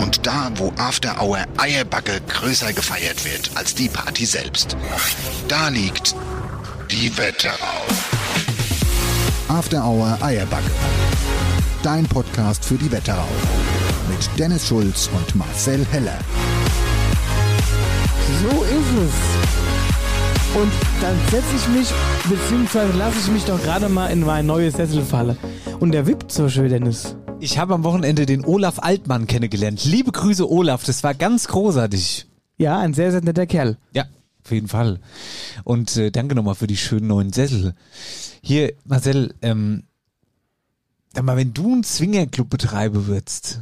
[0.00, 4.76] Und da, wo After Hour Eierbacke größer gefeiert wird als die Party selbst.
[5.48, 6.14] Da liegt
[6.90, 7.82] die Wetterau.
[9.48, 10.70] After Hour Eierbacke.
[11.82, 13.28] Dein Podcast für die Wetterau.
[14.08, 16.18] Mit Dennis Schulz und Marcel Heller.
[18.42, 20.54] So ist es.
[20.54, 21.88] Und dann setze ich mich,
[22.28, 25.36] beziehungsweise lasse ich mich doch gerade mal in mein neues Sessel fallen.
[25.80, 27.16] Und der wippt so schön, Dennis.
[27.44, 29.84] Ich habe am Wochenende den Olaf Altmann kennengelernt.
[29.84, 30.82] Liebe Grüße, Olaf.
[30.84, 32.26] Das war ganz großartig.
[32.56, 33.76] Ja, ein sehr, sehr netter Kerl.
[33.92, 34.06] Ja,
[34.42, 34.98] auf jeden Fall.
[35.62, 37.74] Und äh, danke nochmal für die schönen neuen Sessel.
[38.40, 39.82] Hier, Marcel, ähm,
[41.12, 43.60] sag mal, wenn du einen Swingerclub betreiben würdest,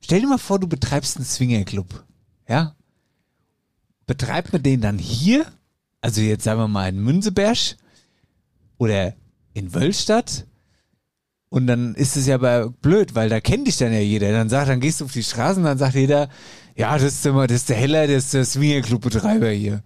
[0.00, 2.06] stell dir mal vor, du betreibst einen Swingerclub.
[2.48, 2.76] Ja?
[4.06, 5.44] Betreibt man den dann hier?
[6.00, 7.76] Also jetzt sagen wir mal in Münzeberg
[8.78, 9.12] oder
[9.52, 10.46] in Wölstadt?
[11.50, 14.32] Und dann ist es ja aber blöd, weil da kennt dich dann ja jeder.
[14.32, 16.28] Dann sagt, dann gehst du auf die Straßen, dann sagt jeder,
[16.76, 19.82] ja, das ist immer, das ist der Heller, das ist der Swingerclub-Betreiber hier.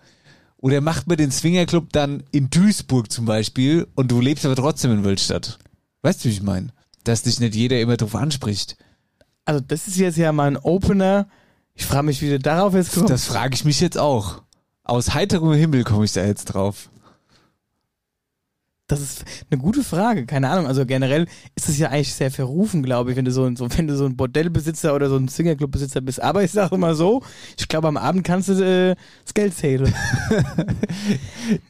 [0.58, 4.92] Oder macht man den Swingerclub dann in Duisburg zum Beispiel und du lebst aber trotzdem
[4.92, 5.58] in Wölstadt.
[6.02, 6.68] Weißt du, wie ich meine?
[7.04, 8.76] Dass dich nicht jeder immer drauf anspricht.
[9.44, 11.28] Also das ist jetzt ja mal ein Opener.
[11.74, 13.10] Ich frage mich, wie du darauf jetzt kommst.
[13.10, 14.42] Das frage ich mich jetzt auch.
[14.84, 16.90] Aus heiterem Himmel komme ich da jetzt drauf.
[18.88, 20.66] Das ist eine gute Frage, keine Ahnung.
[20.66, 23.68] Also generell ist es ja eigentlich sehr verrufen, glaube ich, wenn du so, ein- so
[23.76, 26.20] wenn du so ein Bordellbesitzer oder so ein Swingerclub-Besitzer bist.
[26.20, 27.22] Aber ich sage mal so,
[27.58, 28.94] ich glaube, am Abend kannst du äh,
[29.24, 29.92] das Geld zählen.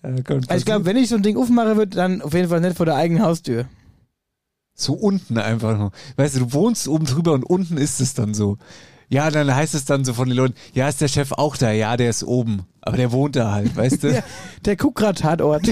[0.02, 2.76] Also ich glaube, wenn ich so ein Ding aufmache, wird dann auf jeden Fall nicht
[2.76, 3.66] vor der eigenen Haustür.
[4.74, 5.92] So unten einfach nur.
[6.16, 8.58] Weißt du, du wohnst oben drüber und unten ist es dann so.
[9.12, 11.70] Ja, dann heißt es dann so von den Leuten, ja, ist der Chef auch da?
[11.70, 12.64] Ja, der ist oben.
[12.80, 14.10] Aber der wohnt da halt, weißt du?
[14.14, 14.22] Ja,
[14.64, 15.70] der guckt gerade Tatort.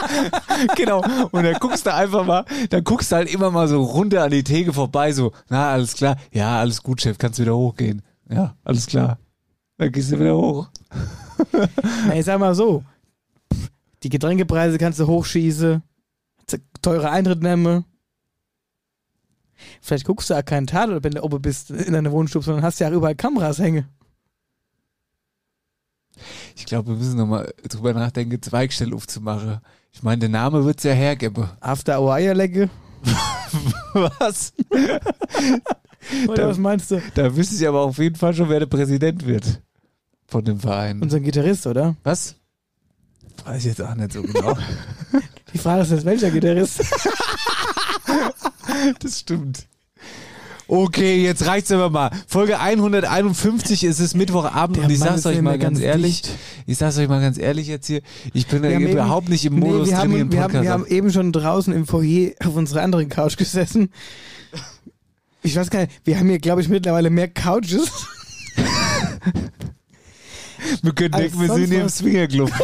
[0.76, 1.04] genau.
[1.30, 4.30] Und dann guckst du einfach mal, dann guckst du halt immer mal so runter an
[4.30, 6.16] die Theke vorbei, so, na, alles klar.
[6.32, 8.00] Ja, alles gut, Chef, kannst wieder hochgehen.
[8.30, 9.18] Ja, alles klar.
[9.76, 10.68] Dann gehst du wieder hoch.
[12.06, 12.82] Na, ich sag mal so,
[14.02, 15.82] die Getränkepreise kannst du hochschießen,
[16.80, 17.84] teure Eintritt nehmen.
[19.80, 22.80] Vielleicht guckst du auch keinen Tatort, wenn du oben bist in deiner Wohnstube, sondern hast
[22.80, 23.86] ja auch überall Kameras hängen.
[26.56, 29.60] Ich glaube, wir müssen nochmal drüber nachdenken, Zweigstelle aufzumachen.
[29.92, 31.48] Ich meine, der Name wird's ja hergeben.
[31.60, 32.70] After Hour Eierlecke.
[33.94, 34.52] Was?
[36.28, 37.00] Oder Da- was meinst du?
[37.14, 39.62] Da wüsste ich aber auf jeden Fall schon, wer der Präsident wird.
[40.26, 41.00] Von dem Verein.
[41.00, 41.96] Unser Gitarrist, oder?
[42.02, 42.34] Was?
[43.44, 44.56] Weiß ich jetzt auch nicht so genau.
[45.52, 46.80] Die Frage ist jetzt, welcher Gitarrist?
[49.00, 49.66] das stimmt.
[50.66, 52.10] Okay, jetzt reicht's aber mal.
[52.26, 55.84] Folge 151 ist es Mittwochabend Der und ich Mann sag's ist euch mal ganz ganz
[55.84, 56.34] ehrlich, dicht.
[56.66, 58.00] ich sag's euch mal ganz ehrlich jetzt hier,
[58.32, 60.40] ich bin Wir haben überhaupt eben- nicht im Nee, Modus wir drin, hier haben, wir,
[60.42, 63.90] haben, wir haben eben schon draußen im Foyer auf unserer anderen Couch gesessen.
[65.42, 67.90] Ich weiß gar nicht, wir haben hier, glaube ich, mittlerweile mehr Couches.
[70.82, 71.88] Wir können denken, wir sind hier im.
[71.90, 72.50] Swingerclub.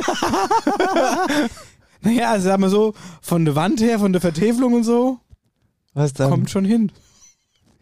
[2.02, 5.18] Naja, also sagen wir so, von der Wand her, von der Vertäfelung und so,
[5.94, 6.30] Was dann?
[6.30, 6.92] kommt schon hin.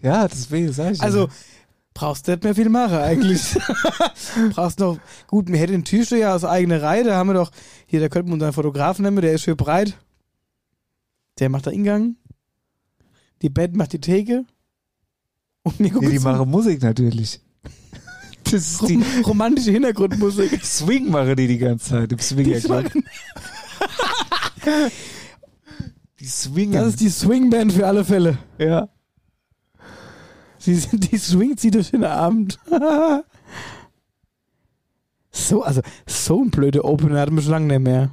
[0.00, 1.02] Ja, deswegen sag ich.
[1.02, 1.32] Also, ja.
[1.94, 3.56] brauchst du nicht mehr viel machen eigentlich.
[4.50, 7.50] brauchst noch, gut, wir hätten den Tisch ja aus eigener Reihe, da haben wir doch,
[7.86, 9.96] hier, da könnten wir unseren Fotografen nehmen, der ist schön breit.
[11.38, 12.16] Der macht den Ingang.
[13.42, 14.44] Die Band macht die Theke.
[15.62, 17.40] Und nee, die machen Musik natürlich.
[18.44, 20.64] Das ist die Rom romantische Hintergrundmusik.
[20.64, 22.90] Swing machen die die ganze Zeit im Die Swingerclub.
[26.28, 26.74] Die Swingen.
[26.74, 28.36] Das ist die Swingband für alle Fälle.
[28.58, 28.90] ja.
[30.58, 32.58] Sie sind, die swingt sie durch den Abend.
[35.30, 38.10] so, also, so ein blöder Opener hatten wir schon lange nicht mehr.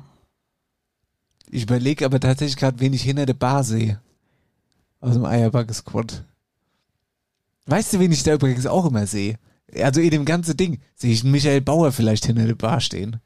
[1.50, 4.00] Ich überlege aber tatsächlich gerade, wen ich hinter der Bar sehe.
[5.02, 6.24] Aus dem Eierbacke-Squad.
[7.66, 9.38] Weißt du, wen ich da übrigens auch immer sehe?
[9.78, 13.20] Also in dem ganzen Ding sehe ich einen Michael Bauer vielleicht hinter der Bar stehen.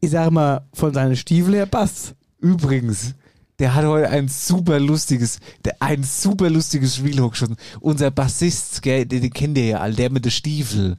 [0.00, 2.16] ich sage mal, von seinen Stiefeln her passt.
[2.40, 3.14] Übrigens,
[3.58, 5.40] der hat heute ein super lustiges,
[5.80, 7.56] ein super lustiges Spiel hochgeschossen.
[7.80, 10.96] Unser Bassist, gell, den, den kennt ihr ja alle, der mit den Stiefel.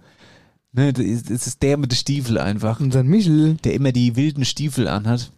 [0.74, 4.88] Ne, das ist- der mit den Stiefel einfach, Unser Michel, der immer die wilden Stiefel
[4.88, 5.32] anhat.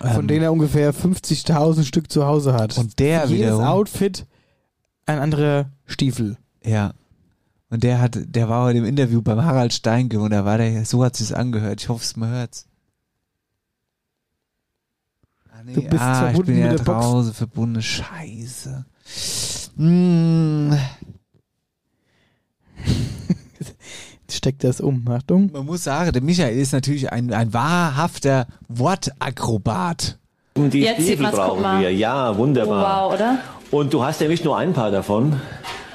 [0.00, 2.78] von Ähm, denen er ungefähr 50.000 Stück zu Hause hat.
[2.78, 3.64] Und der Jedes wiederum.
[3.64, 4.24] Outfit
[5.06, 6.38] ein anderer Stiefel.
[6.64, 6.92] Ja.
[7.68, 10.84] Und der hat, der war heute im Interview beim Harald Steinke und da war der,
[10.86, 11.82] so hat sich's angehört.
[11.82, 12.66] Ich hoffe, es man hört's.
[15.64, 17.06] Nee, Du bist ah, ich verbunden bin ja mit der Box.
[17.06, 17.82] draußen verbunden.
[17.82, 18.84] Scheiße.
[19.76, 20.76] Hm,
[23.56, 23.76] Jetzt
[24.36, 25.06] steckt das um.
[25.08, 25.50] Achtung.
[25.52, 30.18] man muss sagen, der Michael ist natürlich ein, ein wahrhafter Wortakrobat.
[30.56, 31.80] Die Jetzt Stiefel brauchen mal.
[31.80, 33.08] wir, ja, wunderbar.
[33.10, 33.38] Wow, oder?
[33.70, 35.40] Und du hast ja nicht nur ein paar davon,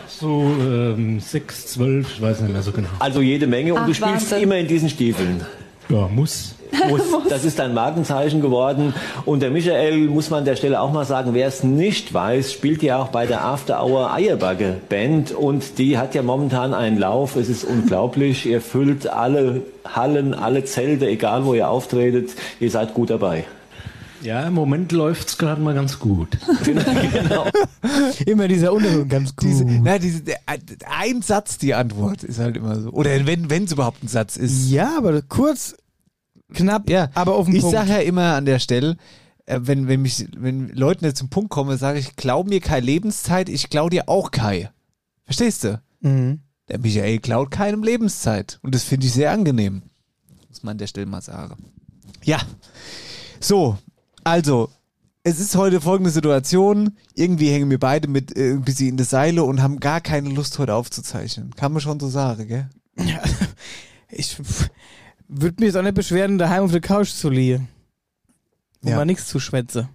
[0.07, 2.89] So ähm, sechs, zwölf, ich weiß nicht mehr so genau.
[2.99, 3.73] also jede Menge.
[3.73, 4.41] Und Ach, du spielst Wahnsinn.
[4.43, 5.45] immer in diesen Stiefeln.
[5.87, 6.55] Ja, muss.
[6.89, 7.01] Muss.
[7.29, 8.93] Das ist dein Markenzeichen geworden.
[9.25, 12.53] Und der Michael, muss man an der Stelle auch mal sagen, wer es nicht weiß,
[12.53, 15.31] spielt ja auch bei der After Hour Eierbagge Band.
[15.31, 17.35] Und die hat ja momentan einen Lauf.
[17.35, 18.45] Es ist unglaublich.
[18.45, 22.31] Ihr füllt alle Hallen, alle Zelte, egal wo ihr auftretet.
[22.59, 23.45] Ihr seid gut dabei.
[24.21, 26.37] Ja, im Moment läuft's gerade mal ganz gut.
[26.63, 27.47] genau.
[28.25, 29.47] Immer dieser Unterton ganz gut.
[29.47, 32.89] Diese, na, diese, ein Satz, die Antwort ist halt immer so.
[32.89, 34.69] Oder wenn wenn es überhaupt ein Satz ist.
[34.69, 35.75] ja, aber kurz,
[36.53, 37.75] knapp, Ja, aber auf den ich Punkt.
[37.77, 38.97] sage ja immer an der Stelle,
[39.45, 42.85] äh, wenn, wenn, mich, wenn Leute nicht zum Punkt kommen, sage ich, glaub mir keine
[42.85, 44.71] Lebenszeit, ich glaub dir auch keine.
[45.25, 45.81] Verstehst du?
[46.01, 46.39] mhm.
[46.69, 48.59] Der Michael klaut keinem Lebenszeit.
[48.61, 49.81] Und das finde ich sehr angenehm.
[50.49, 51.55] Muss man an der Stelle mal sagen.
[52.23, 52.39] Ja.
[53.39, 53.75] So,
[54.23, 54.69] also,
[55.23, 56.95] es ist heute folgende Situation.
[57.15, 60.29] Irgendwie hängen wir beide mit äh, ein bisschen in der Seile und haben gar keine
[60.29, 61.55] Lust, heute aufzuzeichnen.
[61.55, 62.69] Kann man schon so sagen, gell?
[64.11, 64.37] Ich
[65.29, 67.67] würde mich jetzt auch nicht beschweren, daheim auf der Couch zu liegen.
[68.83, 68.95] Um Ja.
[68.97, 69.87] mal nichts zu schwätzen.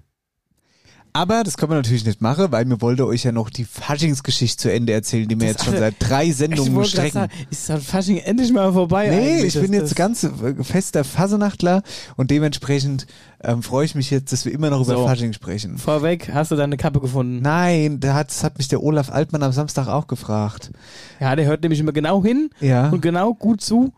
[1.16, 4.60] Aber das können wir natürlich nicht machen, weil mir wollte euch ja noch die Faschingsgeschichte
[4.62, 7.12] zu Ende erzählen, die wir Das jetzt schon seit drei Sendungen strecken.
[7.12, 10.30] sagen, ist das Fasching endlich mal vorbei Nee, ich bin jetzt ganz äh,
[10.64, 11.84] fester Fasenachtler
[12.16, 13.06] und dementsprechend
[13.44, 15.06] ähm, freue ich mich jetzt, dass wir immer noch über So.
[15.06, 15.78] Fasching sprechen.
[15.78, 17.40] Vorweg, hast du deine Kappe gefunden?
[17.42, 20.72] Nein, da hat, das hat mich der Olaf Altmann am Samstag auch gefragt.
[21.20, 22.88] Ja, der hört nämlich immer genau hin Ja.
[22.90, 23.92] und genau gut zu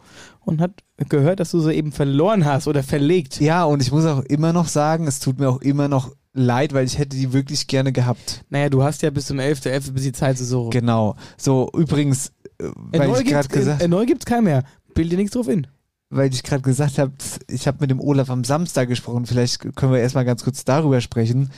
[0.46, 3.40] und hat gehört, dass du sie eben verloren hast oder verlegt.
[3.40, 6.72] Ja, und ich muss auch immer noch sagen, es tut mir auch immer noch leid,
[6.72, 8.44] weil ich hätte die wirklich gerne gehabt.
[8.48, 9.92] Naja, du hast ja bis zum 11.11.
[9.92, 10.70] bis die Zeit zu suchen.
[10.70, 11.16] Genau.
[11.36, 12.28] So, übrigens,
[12.58, 14.62] äh, weil neu ich gerade gesagt äh, neu gibt's keinen mehr.
[14.94, 15.66] Bild dir nichts drauf in.
[16.10, 17.12] weil ich gerade gesagt habe,
[17.48, 19.26] ich habe mit dem Olaf am Samstag gesprochen.
[19.26, 21.50] Vielleicht können wir erstmal ganz kurz darüber sprechen.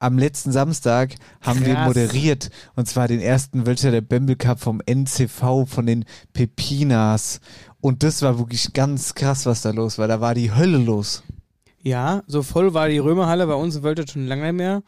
[0.00, 1.86] Am letzten Samstag haben wir Krass.
[1.86, 6.04] moderiert und zwar den ersten Wölcher der Bamble Cup vom NCV von den
[6.34, 7.40] Pepinas.
[7.84, 10.08] Und das war wirklich ganz krass, was da los war.
[10.08, 11.22] Da war die Hölle los.
[11.82, 14.82] Ja, so voll war die Römerhalle bei uns in Wölter schon lange mehr.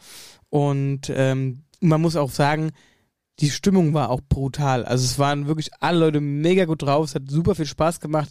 [0.48, 2.70] Und ähm, man muss auch sagen,
[3.40, 4.86] die Stimmung war auch brutal.
[4.86, 7.04] Also es waren wirklich alle Leute mega gut drauf.
[7.04, 8.30] Es hat super viel Spaß gemacht,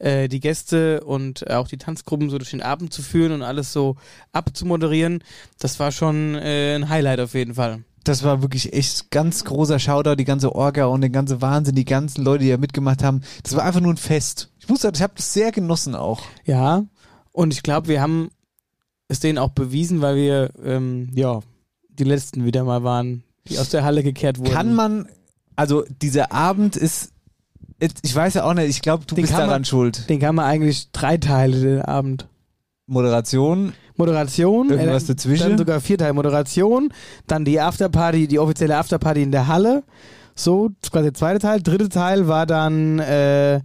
[0.00, 3.72] äh, die Gäste und auch die Tanzgruppen so durch den Abend zu führen und alles
[3.72, 3.94] so
[4.32, 5.22] abzumoderieren.
[5.60, 7.84] Das war schon äh, ein Highlight auf jeden Fall.
[8.04, 11.84] Das war wirklich echt ganz großer Shoutout, die ganze Orga und den ganzen Wahnsinn, die
[11.84, 13.20] ganzen Leute, die da mitgemacht haben.
[13.42, 14.50] Das war einfach nur ein Fest.
[14.58, 16.22] Ich muss sagen, ich habe das sehr genossen auch.
[16.44, 16.84] Ja,
[17.32, 18.30] und ich glaube, wir haben
[19.08, 21.40] es denen auch bewiesen, weil wir ähm, ja
[21.90, 24.50] die letzten wieder mal waren, die aus der Halle gekehrt wurden.
[24.52, 25.06] Kann man,
[25.56, 27.12] also dieser Abend ist,
[28.02, 30.08] ich weiß ja auch nicht, ich glaube, du Den bist kann man- daran schuld.
[30.08, 32.28] Den kann man eigentlich drei Teile den Abend.
[32.90, 35.50] Moderation, Moderation, Irgendwas äh, dazwischen?
[35.50, 36.92] dann sogar vier Teile Moderation,
[37.28, 39.84] dann die Afterparty, die offizielle Afterparty in der Halle.
[40.34, 41.62] So, quasi der zweite Teil.
[41.62, 43.60] Dritte Teil war dann äh,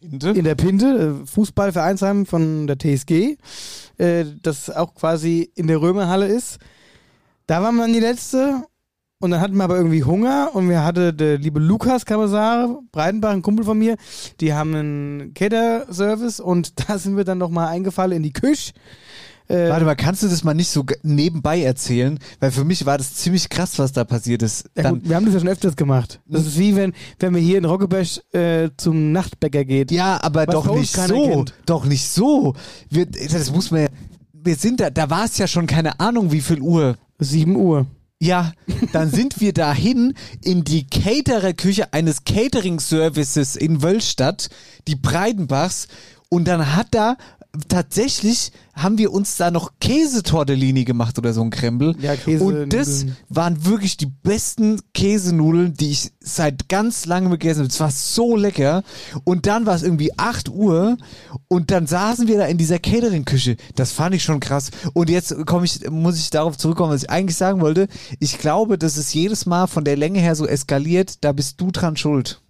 [0.00, 3.38] in der Pinte, äh, Fußballvereinsheim von der TSG,
[3.96, 6.58] äh, das auch quasi in der Römerhalle ist.
[7.46, 8.64] Da waren wir dann die letzte
[9.24, 13.30] und dann hatten wir aber irgendwie Hunger und wir hatte der liebe Lukas, sagen, Breitenbach,
[13.30, 13.96] ein Kumpel von mir,
[14.40, 18.74] die haben einen Cater-Service und da sind wir dann nochmal eingefallen in die Küche.
[19.48, 22.18] Äh, Warte mal, kannst du das mal nicht so nebenbei erzählen?
[22.38, 24.68] Weil für mich war das ziemlich krass, was da passiert ist.
[24.76, 26.20] ja, gut, wir haben das ja schon öfters gemacht.
[26.26, 29.90] Das ist wie wenn, wenn man hier in Roggebesch äh, zum Nachtbäcker geht.
[29.90, 31.28] ja, aber doch nicht so.
[31.28, 31.54] kennt.
[31.64, 32.54] Doch nicht so.
[32.90, 33.88] Wir, das muss man ja,
[34.32, 36.96] wir sind da, da war es ja schon keine Ahnung, wie viel Uhr.
[37.18, 37.86] 7 Uhr.
[38.24, 38.52] Ja,
[38.94, 44.48] dann sind wir dahin in die Catererküche eines Catering-Services in Wölstadt,
[44.88, 45.88] die Breidenbachs,
[46.30, 47.18] und dann hat da
[47.68, 51.94] tatsächlich haben wir uns da noch Käsetortellini gemacht oder so ein Krempel.
[52.00, 57.60] Ja, Käse- Und das waren wirklich die besten Käsenudeln, die ich seit ganz langem gegessen
[57.60, 57.68] habe.
[57.68, 58.82] Es war so lecker.
[59.24, 60.96] Und dann war es irgendwie 8 Uhr
[61.48, 63.56] und dann saßen wir da in dieser Catering-Küche.
[63.74, 64.70] Das fand ich schon krass.
[64.92, 67.88] Und jetzt komme ich, muss ich darauf zurückkommen, was ich eigentlich sagen wollte.
[68.20, 71.24] Ich glaube, dass es jedes Mal von der Länge her so eskaliert.
[71.24, 72.40] Da bist du dran schuld.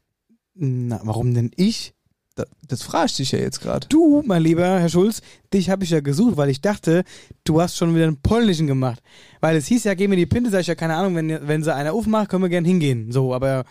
[0.55, 1.94] Na, warum denn ich?
[2.37, 3.87] Da- Das frage ich dich ja jetzt gerade.
[3.89, 5.23] Du, mein lieber Herr Schulz,
[5.53, 7.05] dich habe ich ja gesucht, weil ich dachte,
[7.45, 9.01] du hast schon wieder einen polnischen gemacht.
[9.41, 11.63] Weil es hieß ja, geh mir die Pinte, sag ich ja, keine Ahnung, wenn, wenn
[11.63, 13.13] sie einer aufmacht, können wir gern hingehen.
[13.13, 13.65] So, aber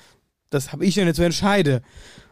[0.49, 1.81] das habe ich ja nicht zu entscheiden.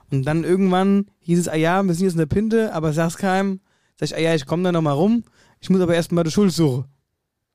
[0.09, 3.17] Und dann irgendwann hieß es, ah ja, wir sind jetzt in der Pinte, aber sag's
[3.17, 3.59] keinem.
[3.99, 5.23] Sag ich, ah ja, ich komme da nochmal rum.
[5.59, 6.85] Ich muss aber erstmal den Schulz suchen.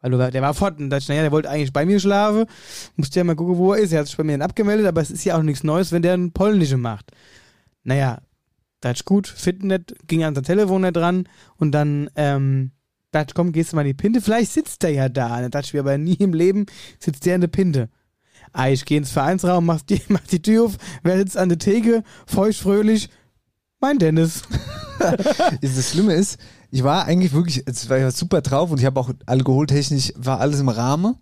[0.03, 2.45] Weil du, der war fort und dachte ich, naja, der wollte eigentlich bei mir schlafen.
[2.97, 3.93] Musste ja mal gucken, wo er ist.
[3.93, 6.03] Er hat sich bei mir dann abgemeldet, aber es ist ja auch nichts Neues, wenn
[6.03, 7.11] der einen polnischen macht.
[7.85, 8.19] Naja,
[8.81, 12.73] da ist gut, Fitnet, ging an sein Telefon nicht dran und dann, ähm,
[13.11, 15.41] dachte ich, komm, gehst du mal in die Pinte, vielleicht sitzt der ja da.
[15.41, 16.67] Dann dachte ich mir, aber nie im Leben
[16.99, 17.89] sitzt der in der Pinte.
[18.53, 21.59] Ah, ich gehe ins Vereinsraum, mach die, mach die Tür auf, wer sitzt an der
[21.59, 23.09] Theke, feucht, fröhlich,
[23.81, 24.43] mein Dennis.
[25.61, 26.39] das Schlimme ist,
[26.71, 30.61] ich war eigentlich wirklich, es war super drauf und ich habe auch alkoholtechnisch, war alles
[30.61, 31.17] im Rahmen.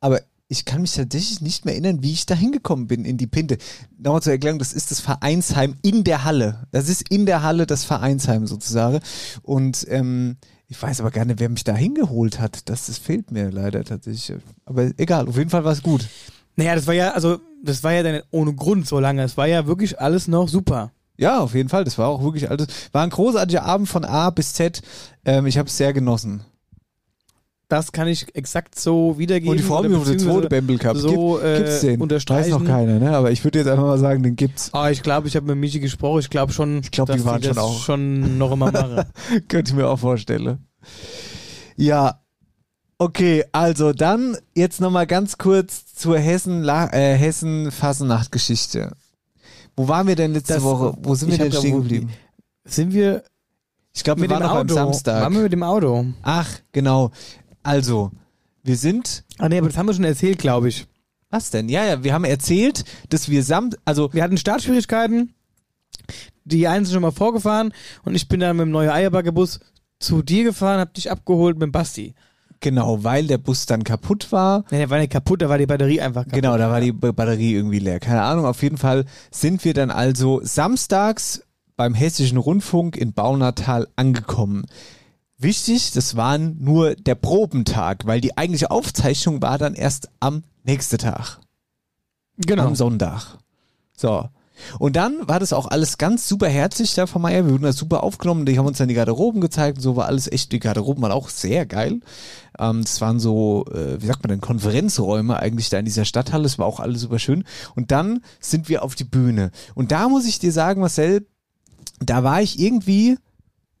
[0.00, 3.26] Aber ich kann mich tatsächlich nicht mehr erinnern, wie ich da hingekommen bin in die
[3.26, 3.58] Pinte.
[3.98, 6.66] Nochmal zur Erklärung, das ist das Vereinsheim in der Halle.
[6.70, 9.00] Das ist in der Halle das Vereinsheim sozusagen.
[9.42, 10.36] Und ähm,
[10.68, 12.68] ich weiß aber gerne, wer mich da hingeholt hat.
[12.68, 14.38] Das, das fehlt mir leider tatsächlich.
[14.64, 16.08] Aber egal, auf jeden Fall war es gut.
[16.54, 19.22] Naja, das war ja, also, das war ja dann ohne Grund so lange.
[19.22, 20.92] Es war ja wirklich alles noch super.
[21.18, 21.84] Ja, auf jeden Fall.
[21.84, 22.68] Das war auch wirklich alles.
[22.92, 24.80] War ein großartiger Abend von A bis Z.
[25.24, 26.42] Ähm, ich habe es sehr genossen.
[27.68, 29.58] Das kann ich exakt so wiedergeben.
[29.58, 30.96] Und oder mich auf den zweiten Bamble Cup.
[30.96, 32.00] So, äh, gibt's den?
[32.00, 32.52] unterstreichen.
[32.52, 33.10] Weiß noch keiner, ne?
[33.16, 34.70] Aber ich würde jetzt einfach mal sagen, den gibt's.
[34.72, 36.20] Ah, ich glaube, ich habe mit Michi gesprochen.
[36.20, 37.82] Ich glaube schon, Ich glaub, die dass waren das schon auch.
[37.82, 39.04] schon noch immer machen.
[39.48, 40.58] Könnte ich mir auch vorstellen.
[41.76, 42.20] Ja.
[42.98, 47.70] Okay, also dann jetzt nochmal ganz kurz zur Hessen, äh, Hessen.
[49.76, 50.94] Wo waren wir denn letzte Das- Woche?
[51.02, 52.10] Wo sind wir denn stehen geblieben?
[52.64, 53.22] Sind wir
[53.92, 54.68] Ich glaube, wir waren noch am?
[54.68, 55.22] Samstag.
[55.22, 56.06] Waren wir mit dem Auto?
[56.22, 57.10] Ach, genau.
[57.66, 58.10] Also,
[58.62, 59.24] wir sind.
[59.38, 60.86] Ah nee, aber das haben wir schon erzählt, glaube ich.
[61.30, 61.68] Was denn?
[61.68, 63.76] Ja, ja, wir haben erzählt, dass wir samt.
[63.84, 65.34] Also, Wir hatten Startschwierigkeiten.
[66.44, 67.72] Die einen sind schon mal vorgefahren
[68.04, 69.58] und ich bin dann mit dem neuen Eierbacke-Bus
[69.98, 72.14] zu dir gefahren, hab dich abgeholt mit dem Basti.
[72.60, 74.64] genau, weil der Bus dann kaputt war.
[74.70, 76.34] Nee, der war nicht kaputt, da war die Batterie einfach kaputt.
[76.34, 77.98] Genau, da war die B- Batterie irgendwie leer.
[77.98, 81.42] Keine Ahnung, auf jeden Fall sind wir dann also samstags
[81.76, 84.66] beim Hessischen Rundfunk in Baunatal angekommen.
[85.38, 90.98] Wichtig, das war nur der Probentag, weil die eigentliche Aufzeichnung war dann erst am nächsten
[90.98, 91.40] Tag,
[92.38, 92.64] Genau.
[92.66, 93.36] am Sonntag.
[93.96, 94.28] So.
[94.78, 97.44] Und dann war das auch alles ganz super herzlich da von Meier.
[97.44, 98.46] Wir wurden das super aufgenommen.
[98.46, 100.50] Die haben uns dann die Garderoben gezeigt und so war alles echt.
[100.52, 102.00] Die Garderoben waren auch sehr geil.
[102.58, 106.46] Ähm, das waren so, äh, wie sagt man denn, Konferenzräume eigentlich da in dieser Stadthalle.
[106.46, 107.44] Es war auch alles super schön.
[107.74, 109.50] Und dann sind wir auf die Bühne.
[109.74, 111.26] Und da muss ich dir sagen, Marcel,
[112.00, 113.18] da war ich irgendwie,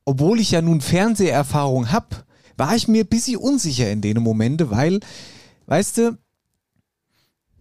[0.06, 2.24] obwohl ich ja nun Fernseherfahrung hab,
[2.56, 5.00] war ich mir ein bisschen unsicher in den Momente, weil,
[5.66, 6.18] weißt du,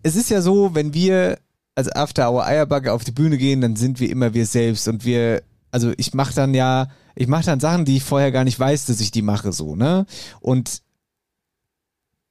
[0.03, 1.39] es ist ja so, wenn wir
[1.73, 5.03] als After Hour Eierbacke auf die Bühne gehen, dann sind wir immer wir selbst und
[5.03, 8.59] wir, also ich mache dann ja, ich mache dann Sachen, die ich vorher gar nicht
[8.59, 10.05] weiß, dass ich die mache, so, ne?
[10.39, 10.83] Und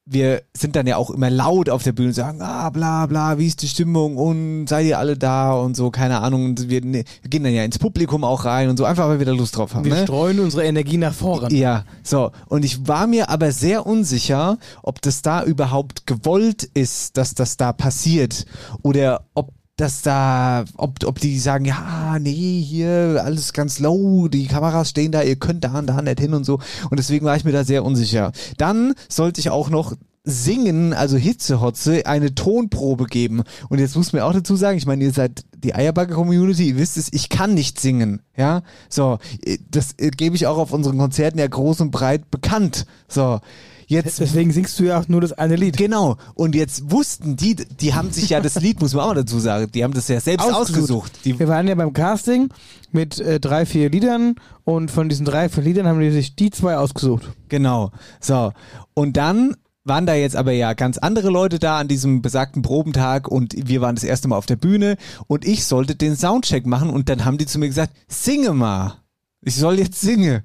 [0.06, 3.38] wir sind dann ja auch immer laut auf der Bühne und sagen, ah, bla, bla,
[3.38, 6.44] wie ist die Stimmung und seid ihr alle da und so, keine Ahnung.
[6.44, 9.18] Und wir, ne, wir gehen dann ja ins Publikum auch rein und so, einfach weil
[9.18, 9.84] wir da Lust drauf haben.
[9.84, 10.02] Wir ne?
[10.02, 11.54] streuen unsere Energie nach vorne.
[11.54, 12.32] Ja, so.
[12.46, 17.56] Und ich war mir aber sehr unsicher, ob das da überhaupt gewollt ist, dass das
[17.56, 18.44] da passiert.
[18.82, 24.46] Oder ob das da, ob, ob die sagen, ja, nee, hier alles ganz low, die
[24.46, 26.60] Kameras stehen da, ihr könnt da und da nicht hin und so.
[26.90, 28.32] Und deswegen war ich mir da sehr unsicher.
[28.56, 33.42] Dann sollte ich auch noch singen, also Hitzehotze, eine Tonprobe geben.
[33.68, 36.96] Und jetzt muss man auch dazu sagen, ich meine, ihr seid die Eierbacke-Community, ihr wisst
[36.96, 38.62] es, ich kann nicht singen, ja.
[38.88, 42.86] So, äh, das äh, gebe ich auch auf unseren Konzerten ja groß und breit bekannt.
[43.06, 43.40] So,
[43.86, 45.76] jetzt Deswegen singst du ja auch nur das eine Lied.
[45.76, 46.16] Genau.
[46.34, 49.38] Und jetzt wussten die, die haben sich ja das Lied, muss man auch mal dazu
[49.38, 51.12] sagen, die haben das ja selbst Ausgesucht.
[51.22, 51.38] ausgesucht.
[51.38, 52.48] Wir waren ja beim Casting
[52.92, 56.50] mit äh, drei, vier Liedern und von diesen drei, vier Liedern haben die sich die
[56.50, 57.32] zwei ausgesucht.
[57.48, 57.90] genau.
[58.20, 58.52] So.
[58.94, 63.28] Und dann waren da jetzt aber ja ganz andere Leute da an diesem besagten Probentag
[63.28, 66.90] und wir waren das erste Mal auf der Bühne und ich sollte den Soundcheck machen
[66.90, 68.94] und dann haben die zu mir gesagt, singe mal.
[69.42, 70.42] Ich soll jetzt singen.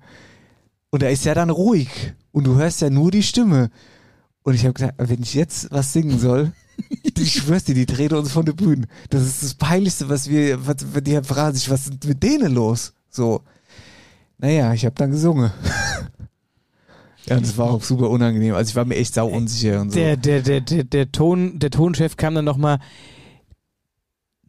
[0.92, 3.70] Und da ist ja dann ruhig und du hörst ja nur die Stimme.
[4.44, 6.52] Und ich habe gesagt, wenn ich jetzt was singen soll,
[7.04, 8.88] ich schwör's dir, die drehen uns von der Bühne.
[9.10, 12.94] Das ist das Peinlichste, was wir, was, die fragen sich, was ist mit denen los?
[13.10, 13.42] So.
[14.38, 15.52] Naja, ich habe dann gesungen.
[17.26, 18.56] ja, und das war auch super unangenehm.
[18.56, 20.00] Also ich war mir echt sau unsicher und so.
[20.00, 22.80] Der, der, der, der, der, Ton, der Tonchef kam dann nochmal,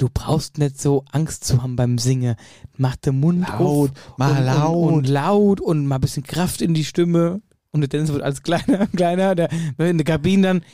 [0.00, 2.36] du brauchst nicht so Angst zu haben beim Singen.
[2.76, 4.88] Mach den Mund Laut, auf mal und, laut.
[4.88, 7.42] Und, und laut und mal ein bisschen Kraft in die Stimme.
[7.72, 10.64] Und der Dennis wird als kleiner, kleiner, der in der Kabine dann,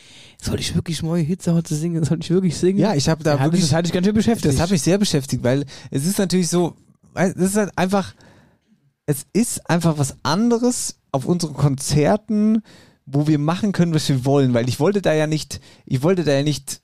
[0.40, 2.04] soll ich wirklich neue Hits heute singen?
[2.04, 2.78] Soll ich wirklich singen?
[2.78, 4.54] Ja, ich habe da Ja, wirklich das hatte ich ganz schön beschäftigt.
[4.54, 6.74] Das hat mich sehr beschäftigt, weil es ist natürlich so,
[7.14, 8.14] es ist halt einfach,
[9.06, 12.62] es ist einfach was anderes auf unseren Konzerten,
[13.06, 16.24] wo wir machen können, was wir wollen, weil ich wollte da ja nicht, ich wollte
[16.24, 16.80] da ja nicht,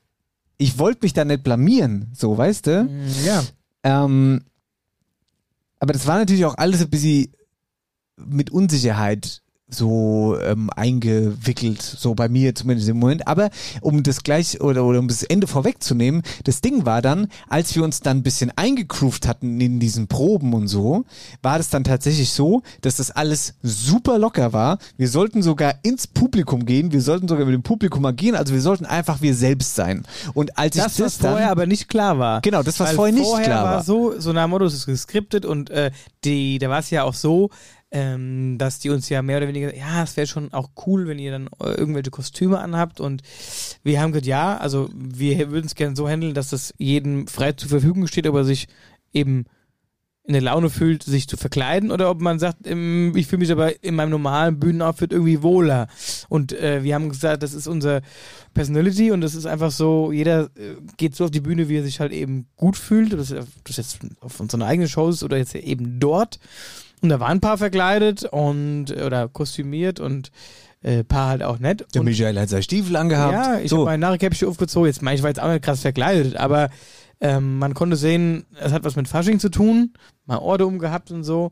[0.62, 2.88] ich wollte mich da nicht blamieren, so, weißt du?
[3.24, 3.42] ja.
[3.82, 4.44] Ähm,
[5.80, 7.32] aber das war natürlich auch alles ein bisschen
[8.16, 9.42] mit Unsicherheit
[9.74, 13.26] so ähm, eingewickelt, so bei mir zumindest im Moment.
[13.26, 13.50] Aber
[13.80, 17.84] um das gleich oder, oder um das Ende vorwegzunehmen, das Ding war dann, als wir
[17.84, 21.04] uns dann ein bisschen eingegroovt hatten in diesen Proben und so,
[21.42, 24.78] war das dann tatsächlich so, dass das alles super locker war.
[24.96, 28.60] Wir sollten sogar ins Publikum gehen, wir sollten sogar mit dem Publikum agieren, also wir
[28.60, 30.04] sollten einfach wir selbst sein.
[30.34, 32.40] Und als Das, ich das was vorher dann, aber nicht klar war.
[32.42, 33.76] Genau, das, was vorher nicht vorher klar war.
[33.76, 33.84] war.
[33.84, 35.90] so, so nach Motto, es ist geskriptet und äh,
[36.24, 37.50] die, da war es ja auch so,
[37.92, 41.18] ähm, dass die uns ja mehr oder weniger, ja, es wäre schon auch cool, wenn
[41.18, 43.22] ihr dann äh, irgendwelche Kostüme anhabt und
[43.82, 47.52] wir haben gesagt, ja, also wir würden es gerne so handeln, dass das jedem frei
[47.52, 48.66] zur Verfügung steht, ob er sich
[49.12, 49.44] eben
[50.24, 53.50] in der Laune fühlt, sich zu verkleiden oder ob man sagt, ähm, ich fühle mich
[53.50, 55.88] aber in meinem normalen Bühnenoutfit irgendwie wohler.
[56.28, 58.02] Und äh, wir haben gesagt, das ist unser
[58.54, 61.82] Personality und das ist einfach so, jeder äh, geht so auf die Bühne, wie er
[61.82, 63.12] sich halt eben gut fühlt.
[63.12, 63.34] Ist-
[63.64, 66.38] das jetzt auf unseren eigenen Shows oder jetzt eben dort.
[67.02, 70.30] Und da waren ein paar verkleidet und oder kostümiert und
[70.82, 71.84] äh, ein paar halt auch nett.
[71.94, 73.32] Der und, Michael hat seine Stiefel angehabt.
[73.32, 73.78] ja, ich so.
[73.78, 74.86] habe mein Narrenkäppchen aufgezogen.
[74.86, 76.70] Jetzt meine ich war jetzt auch nicht krass verkleidet, aber
[77.20, 79.94] ähm, man konnte sehen, es hat was mit Fasching zu tun,
[80.26, 81.50] mal Orde umgehabt und so.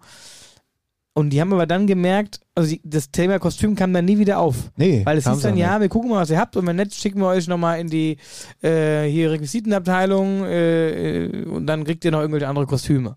[1.12, 4.38] Und die haben aber dann gemerkt, also die, das Thema Kostüm kam dann nie wieder
[4.38, 4.70] auf.
[4.76, 5.80] Nee, Weil es hieß dann, ja, nicht.
[5.82, 8.16] wir gucken mal, was ihr habt und wenn nicht, schicken wir euch nochmal in die
[8.62, 13.16] äh, hier Requisitenabteilung äh, äh, und dann kriegt ihr noch irgendwelche andere Kostüme.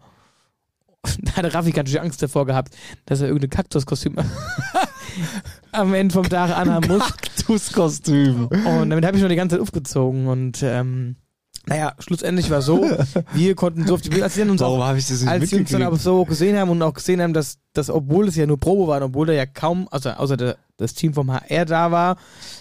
[1.22, 4.16] Da hatte Raffi ganz schön Angst davor gehabt, dass er irgendein Kaktuskostüm
[5.72, 7.04] am Ende vom Tag anhaben muss.
[7.04, 8.48] Kaktuskostüm.
[8.48, 11.18] Und damit habe ich noch die ganze Zeit aufgezogen und ähm,
[11.66, 12.86] naja, schlussendlich war so,
[13.34, 15.30] wir konnten so auf die Bühne, als wir uns Warum auch, habe ich das nicht
[15.30, 18.28] als wir uns dann aber so gesehen haben und auch gesehen haben, dass, dass obwohl
[18.28, 21.14] es ja nur Probe war und obwohl da ja kaum, also außer der, das Team
[21.14, 22.18] vom HR da war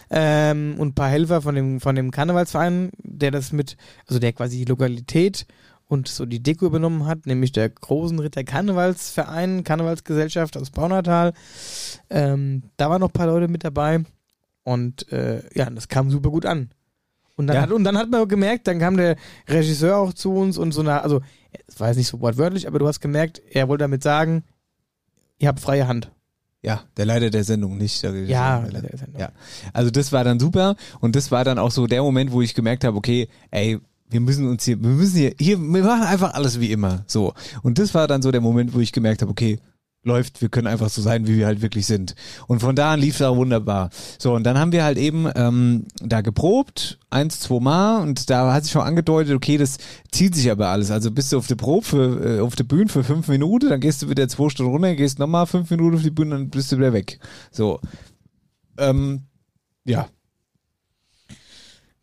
[0.09, 3.77] ähm, und ein paar Helfer von dem, von dem Karnevalsverein, der das mit,
[4.07, 5.47] also der quasi die Lokalität
[5.93, 11.35] und so die Deko übernommen hat, nämlich der Großen Ritter Karnevalsverein, Karnevalsgesellschaft aus Baunatal.
[12.09, 14.03] Ähm, da waren noch ein paar Leute mit dabei
[14.65, 16.71] und äh, ja, das kam super gut an.
[17.37, 17.63] Und dann, Ja.
[17.63, 19.17] hat, und dann hat man gemerkt, dann kam der
[19.49, 21.21] Regisseur auch zu uns und so eine, also
[21.67, 24.45] es war jetzt nicht so wortwörtlich, aber du hast gemerkt, er wollte damit sagen,
[25.39, 26.11] ihr habt freie Hand.
[26.63, 28.33] Ja, der Leiter der Sendung, nicht der Regisseur.
[28.33, 29.21] Ja, Der- der Sendung.
[29.21, 29.31] ja.
[29.73, 32.55] Also das war dann super und das war dann auch so der Moment, wo ich
[32.55, 33.79] gemerkt habe, okay, ey,
[34.13, 37.33] wir müssen uns hier, wir müssen hier, hier, wir machen einfach alles wie immer, so.
[37.63, 39.59] Und das war dann so der Moment, wo ich gemerkt habe, okay,
[40.05, 42.15] läuft, wir können einfach so sein, wie wir halt wirklich sind.
[42.49, 43.91] Und von da an lief es auch wunderbar.
[44.19, 48.53] So, und dann haben wir halt eben ähm, da geprobt, eins, zwei Mal, und da
[48.53, 49.79] hat sich schon angedeutet, okay, das
[50.11, 50.91] zieht sich aber alles.
[50.91, 53.81] Also bist du auf der Probe für, äh, auf der Bühne für fünf Minuten, dann
[53.81, 56.73] gehst du wieder zwei Stunden runter, gehst nochmal fünf Minuten auf die Bühne, dann bist
[56.73, 57.21] du wieder weg.
[57.53, 57.81] So.
[58.79, 59.23] Ähm,
[59.85, 60.09] ja.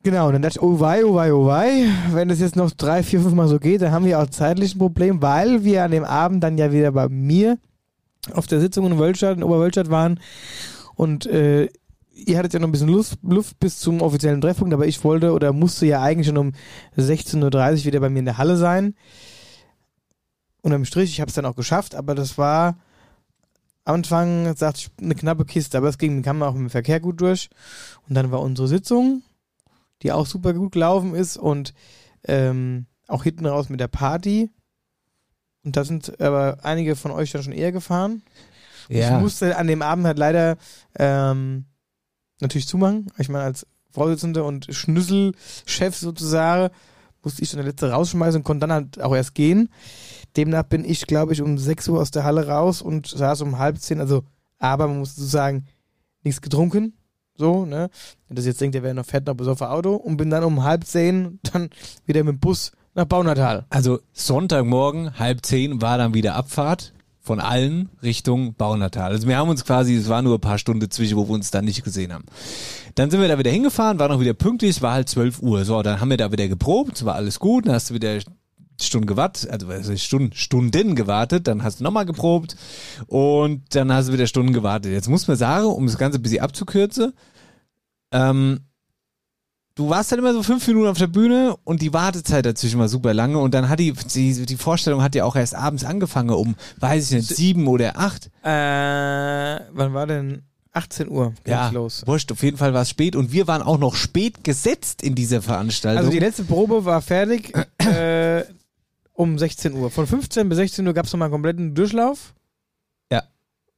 [0.01, 2.71] Genau, und dann dachte ich, oh wei, oh wei, oh wei, wenn das jetzt noch
[2.71, 5.83] drei, vier, fünf Mal so geht, dann haben wir auch zeitlich ein Problem, weil wir
[5.83, 7.57] an dem Abend dann ja wieder bei mir
[8.33, 10.21] auf der Sitzung in Wölstadt, in Oberwölstadt waren
[10.95, 11.67] und äh,
[12.13, 15.33] ihr hattet ja noch ein bisschen Luft, Luft bis zum offiziellen Treffpunkt, aber ich wollte
[15.33, 16.53] oder musste ja eigentlich schon um
[16.97, 18.95] 16.30 Uhr wieder bei mir in der Halle sein.
[20.61, 22.77] Unterm Strich, ich habe es dann auch geschafft, aber das war
[23.85, 27.21] am Anfang, sagte ich, eine knappe Kiste, aber es ging, kam auch im Verkehr gut
[27.21, 27.49] durch.
[28.07, 29.23] Und dann war unsere Sitzung,
[30.01, 31.73] die auch super gut gelaufen ist und
[32.23, 34.49] ähm, auch hinten raus mit der Party.
[35.63, 38.21] Und da sind aber einige von euch dann schon eher gefahren.
[38.87, 40.57] Ich musste an dem Abend halt leider
[40.97, 41.65] ähm,
[42.39, 43.11] natürlich zumachen.
[43.17, 46.73] Ich meine, als Vorsitzender und Schnüsselchef sozusagen
[47.23, 49.69] musste ich dann der letzte rausschmeißen und konnte dann halt auch erst gehen.
[50.37, 53.57] Demnach bin ich, glaube ich, um 6 Uhr aus der Halle raus und saß um
[53.57, 53.99] halb zehn.
[53.99, 54.23] Also,
[54.57, 55.65] aber man muss so sagen,
[56.23, 56.93] nichts getrunken.
[57.39, 57.89] So, ne?
[58.27, 60.65] Wenn das jetzt denkt, der wäre noch fett noch auf Auto und bin dann um
[60.65, 61.69] halb zehn dann
[62.05, 63.65] wieder mit dem Bus nach Baunatal.
[63.69, 69.11] Also Sonntagmorgen, halb zehn, war dann wieder Abfahrt von allen Richtung Baunatal.
[69.11, 71.49] Also wir haben uns quasi, es war nur ein paar Stunden zwischen, wo wir uns
[71.49, 72.25] dann nicht gesehen haben.
[72.95, 75.63] Dann sind wir da wieder hingefahren, war noch wieder pünktlich, es war halt 12 Uhr.
[75.63, 78.19] So, dann haben wir da wieder geprobt, es war alles gut, dann hast du wieder
[78.83, 82.55] Stunden gewartet, also Stunden, Stunden gewartet, dann hast du nochmal geprobt
[83.07, 84.91] und dann hast du wieder Stunden gewartet.
[84.91, 87.13] Jetzt muss man sagen, um das Ganze ein bisschen abzukürzen,
[88.11, 88.59] ähm,
[89.75, 92.89] du warst dann immer so fünf Minuten auf der Bühne und die Wartezeit dazwischen war
[92.89, 96.31] super lange und dann hat die, die, die Vorstellung hat ja auch erst abends angefangen
[96.31, 98.27] um, weiß ich nicht, sieben oder acht.
[98.43, 98.47] Äh,
[99.73, 100.43] wann war denn?
[100.71, 102.03] 18 Uhr ging's Ja, los.
[102.05, 105.15] wurscht, auf jeden Fall war es spät und wir waren auch noch spät gesetzt in
[105.15, 105.97] dieser Veranstaltung.
[105.99, 108.43] Also die letzte Probe war fertig äh,
[109.19, 109.91] um 16 Uhr.
[109.91, 112.33] Von 15 bis 16 Uhr gab es nochmal einen kompletten Durchlauf.
[113.11, 113.23] Ja.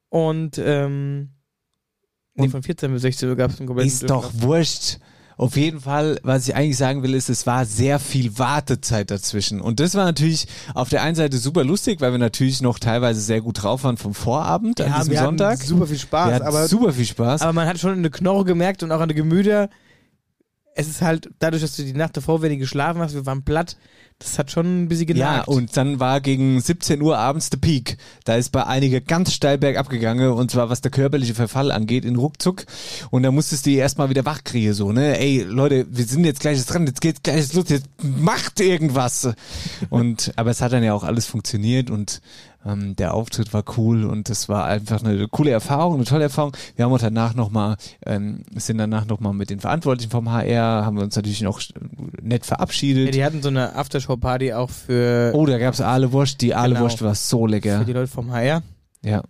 [0.09, 1.29] Und ähm,
[2.35, 4.41] nee, von 14 bis 16 Uhr gab es einen kompletten Ist doch Durchlauf.
[4.43, 4.97] wurscht.
[5.37, 9.61] Auf jeden Fall, was ich eigentlich sagen will, ist, es war sehr viel Wartezeit dazwischen.
[9.61, 13.19] Und das war natürlich auf der einen Seite super lustig, weil wir natürlich noch teilweise
[13.19, 15.57] sehr gut drauf waren vom Vorabend an Ja, diesem wir hatten Sonntag.
[15.63, 17.41] super viel Spaß, wir hatten aber, super viel Spaß.
[17.41, 19.71] aber man hat schon in der Knorre gemerkt und auch an der Gemüter,
[20.75, 23.77] es ist halt, dadurch, dass du die Nacht davor wenig geschlafen hast, wir waren platt,
[24.21, 25.47] das hat schon ein bisschen ja, genagt.
[25.47, 27.97] und dann war gegen 17 Uhr abends der Peak.
[28.23, 32.05] Da ist bei einigen ganz steil bergab gegangen und zwar was der körperliche Verfall angeht,
[32.05, 32.65] in ruckzuck.
[33.09, 35.19] Und da musstest du die erstmal wieder wach kriegen, so, ne?
[35.19, 39.29] Ey, Leute, wir sind jetzt gleich dran, jetzt geht's gleich los, jetzt macht irgendwas.
[39.89, 42.21] Und, aber es hat dann ja auch alles funktioniert und
[42.65, 46.55] ähm, der Auftritt war cool und das war einfach eine coole Erfahrung, eine tolle Erfahrung.
[46.75, 50.97] Wir haben uns danach nochmal, ähm, sind danach nochmal mit den Verantwortlichen vom HR, haben
[50.97, 51.61] wir uns natürlich noch
[52.21, 53.05] nett verabschiedet.
[53.07, 56.41] ja, die hatten so eine Aftershow-Party auch für, Oh, da gab's Aale-Wurst.
[56.41, 57.83] Die Aale-Wurst war so für lecker.
[57.85, 58.61] die Leute vom HR.
[59.03, 59.23] Ja.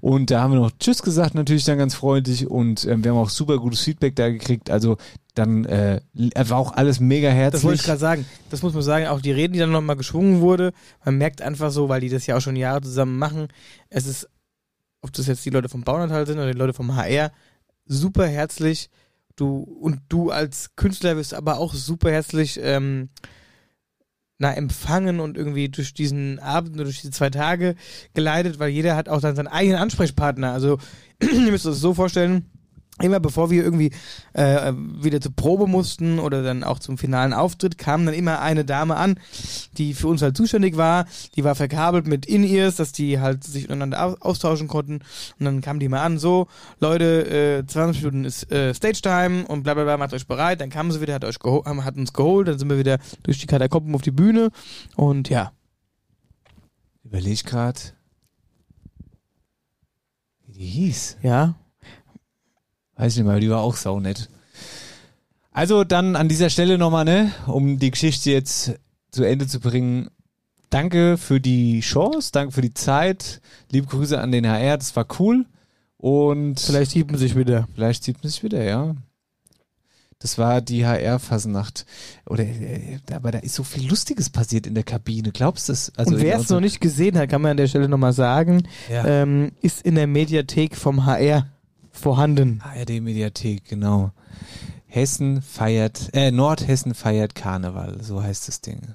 [0.00, 2.46] Und da haben wir noch Tschüss gesagt, natürlich dann ganz freundlich.
[2.46, 4.70] Und ähm, wir haben auch super gutes Feedback da gekriegt.
[4.70, 4.96] Also
[5.34, 7.84] dann äh, war auch alles mega Das wollte ich herzlich.
[7.84, 8.26] gerade sagen.
[8.50, 9.06] Das muss man sagen.
[9.06, 10.72] Auch die Reden, die dann nochmal geschwungen wurde,
[11.04, 13.48] man merkt einfach so, weil die das ja auch schon Jahre zusammen machen,
[13.90, 14.28] es ist,
[15.02, 17.32] ob das jetzt die Leute vom Bauernanteil sind oder die Leute vom HR,
[17.86, 18.90] super herzlich.
[19.36, 23.08] Du und du als Künstler wirst aber auch super herzlich ähm,
[24.38, 27.76] na, empfangen und irgendwie durch diesen Abend oder durch diese zwei Tage
[28.14, 30.52] geleitet, weil jeder hat auch dann seinen eigenen Ansprechpartner.
[30.52, 30.78] Also
[31.20, 32.46] ihr müsst euch das so vorstellen,
[33.00, 33.90] immer bevor wir irgendwie
[34.34, 38.64] äh, wieder zur Probe mussten oder dann auch zum finalen Auftritt, kam dann immer eine
[38.64, 39.18] Dame an,
[39.78, 41.06] die für uns halt zuständig war.
[41.34, 45.00] Die war verkabelt mit In-Ears, dass die halt sich untereinander au- austauschen konnten.
[45.38, 46.46] Und dann kam die mal an, so,
[46.78, 50.60] Leute, äh, 20 Minuten ist äh, Stage-Time und bla bla bla, macht euch bereit.
[50.60, 53.46] Dann kam sie wieder, hat, euch hat uns geholt, dann sind wir wieder durch die
[53.46, 54.50] Katakomben auf die Bühne.
[54.94, 55.50] Und ja,
[57.02, 57.94] Überleg grad.
[60.46, 61.18] Wie die hieß.
[61.22, 61.54] ja,
[62.96, 64.28] Weiß ich nicht mehr, die war auch saunett.
[65.52, 68.74] Also dann an dieser Stelle nochmal, ne, um die Geschichte jetzt
[69.10, 70.08] zu Ende zu bringen.
[70.70, 73.40] Danke für die Chance, danke für die Zeit.
[73.70, 75.46] Liebe Grüße an den HR, das war cool.
[75.96, 77.68] Und vielleicht sieht man sich wieder.
[77.74, 78.94] Vielleicht sieht man sich wieder, ja.
[80.18, 81.86] Das war die HR-Fasnacht.
[82.26, 85.32] Oder, äh, aber da ist so viel Lustiges passiert in der Kabine.
[85.32, 85.92] Glaubst du das?
[85.96, 88.12] Also und wer in es noch nicht gesehen hat, kann man an der Stelle nochmal
[88.12, 89.04] sagen, Ja.
[89.06, 91.46] ähm, ist in der Mediathek vom HR
[91.94, 92.60] vorhanden.
[92.62, 94.10] ARD-Mediathek, genau.
[94.86, 98.94] Hessen feiert, äh, Nordhessen feiert Karneval, so heißt das Ding.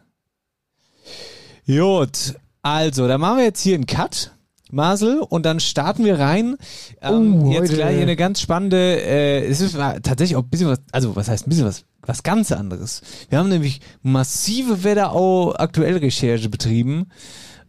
[1.66, 4.32] Gut, also, da machen wir jetzt hier einen Cut,
[4.72, 6.58] Marcel, und dann starten wir rein.
[7.02, 10.80] Ähm, Oh, jetzt gleich eine ganz spannende, äh, es ist tatsächlich auch ein bisschen was,
[10.92, 13.02] also was heißt ein bisschen was, was ganz anderes.
[13.30, 17.08] Wir haben nämlich massive Wetterau aktuell Recherche betrieben.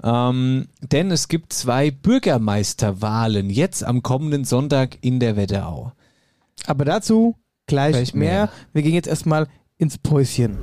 [0.03, 5.93] Ähm, denn es gibt zwei Bürgermeisterwahlen jetzt am kommenden Sonntag in der Wetterau.
[6.67, 7.37] Aber dazu
[7.67, 8.31] gleich, Gleich mehr.
[8.33, 8.51] mehr.
[8.73, 9.47] Wir gehen jetzt erstmal
[9.79, 10.59] ins Päuschen.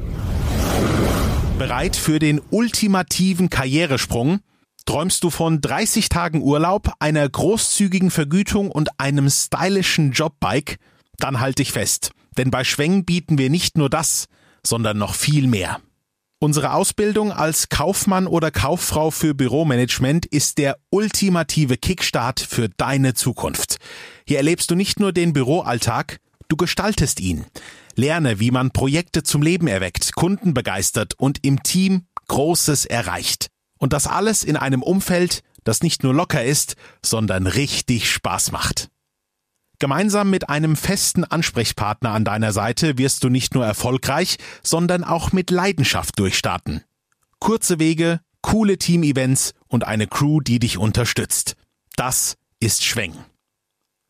[1.58, 4.40] Bereit für den ultimativen Karrieresprung?
[4.86, 10.78] Träumst du von 30 Tagen Urlaub, einer großzügigen Vergütung und einem stylischen Jobbike?
[11.18, 14.28] Dann halt dich fest, denn bei Schweng bieten wir nicht nur das,
[14.66, 15.80] sondern noch viel mehr.
[16.40, 23.78] Unsere Ausbildung als Kaufmann oder Kauffrau für Büromanagement ist der ultimative Kickstart für deine Zukunft.
[24.28, 27.46] Hier erlebst du nicht nur den Büroalltag, du gestaltest ihn.
[27.96, 33.48] Lerne, wie man Projekte zum Leben erweckt, Kunden begeistert und im Team Großes erreicht.
[33.80, 38.90] Und das alles in einem Umfeld, das nicht nur locker ist, sondern richtig Spaß macht.
[39.80, 45.32] Gemeinsam mit einem festen Ansprechpartner an deiner Seite wirst du nicht nur erfolgreich, sondern auch
[45.32, 46.82] mit Leidenschaft durchstarten.
[47.40, 51.56] Kurze Wege, coole Teamevents und eine Crew, die dich unterstützt.
[51.96, 53.14] Das ist Schweng.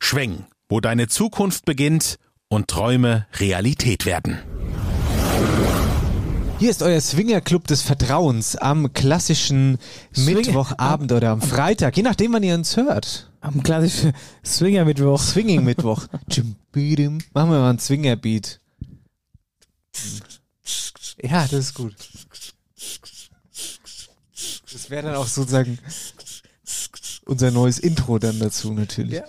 [0.00, 4.42] Schweng, wo deine Zukunft beginnt und Träume Realität werden.
[6.58, 9.78] Hier ist euer Swingerclub des Vertrauens am klassischen
[10.14, 13.30] Swinger- Mittwochabend oder am Freitag, je nachdem, wann ihr uns hört.
[13.40, 14.12] Am klassischen
[14.44, 15.20] Swinger-Mittwoch.
[15.20, 16.06] Swinging-Mittwoch.
[16.14, 18.60] Machen wir mal einen Swinger-Beat.
[21.22, 21.94] Ja, das ist gut.
[24.72, 25.78] Das wäre dann auch sozusagen
[27.26, 29.14] unser neues Intro dann dazu natürlich.
[29.14, 29.24] Ja.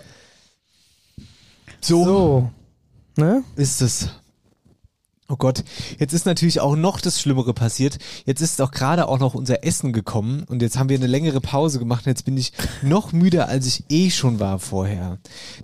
[1.82, 2.52] So, So.
[3.18, 3.44] Ne?
[3.56, 4.10] ist es.
[5.30, 5.66] Oh Gott,
[6.00, 7.98] jetzt ist natürlich auch noch das Schlimmere passiert.
[8.26, 11.42] Jetzt ist auch gerade auch noch unser Essen gekommen und jetzt haben wir eine längere
[11.42, 15.18] Pause gemacht und jetzt bin ich noch müder, als ich eh schon war vorher.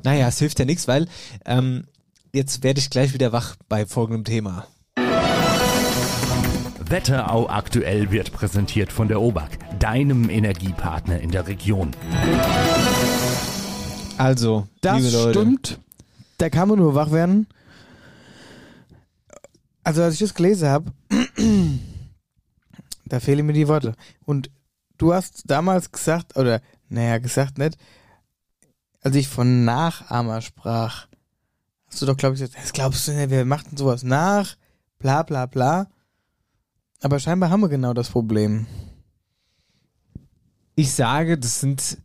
[0.04, 1.08] Naja, es hilft ja nichts, weil
[1.46, 1.86] ähm,
[2.34, 4.68] jetzt werde ich gleich wieder wach bei folgendem Thema.
[6.86, 11.92] Wetterau aktuell wird präsentiert von der OBAK, deinem Energiepartner in der Region.
[14.18, 15.40] Also, Das liebe Leute.
[15.40, 15.80] stimmt.
[16.38, 17.48] Da kann man nur wach werden.
[19.84, 20.92] Also als ich das gelesen habe,
[23.06, 23.96] da fehlen mir die Worte.
[24.26, 24.50] Und
[24.98, 27.78] du hast damals gesagt, oder naja, gesagt nicht,
[29.02, 31.08] als ich von Nachahmer sprach,
[31.88, 34.56] hast du doch, glaube ich, gesagt, das glaubst du nicht, wir machten sowas nach,
[35.00, 35.88] bla bla bla.
[37.02, 38.66] Aber scheinbar haben wir genau das Problem.
[40.76, 41.98] Ich sage, das sind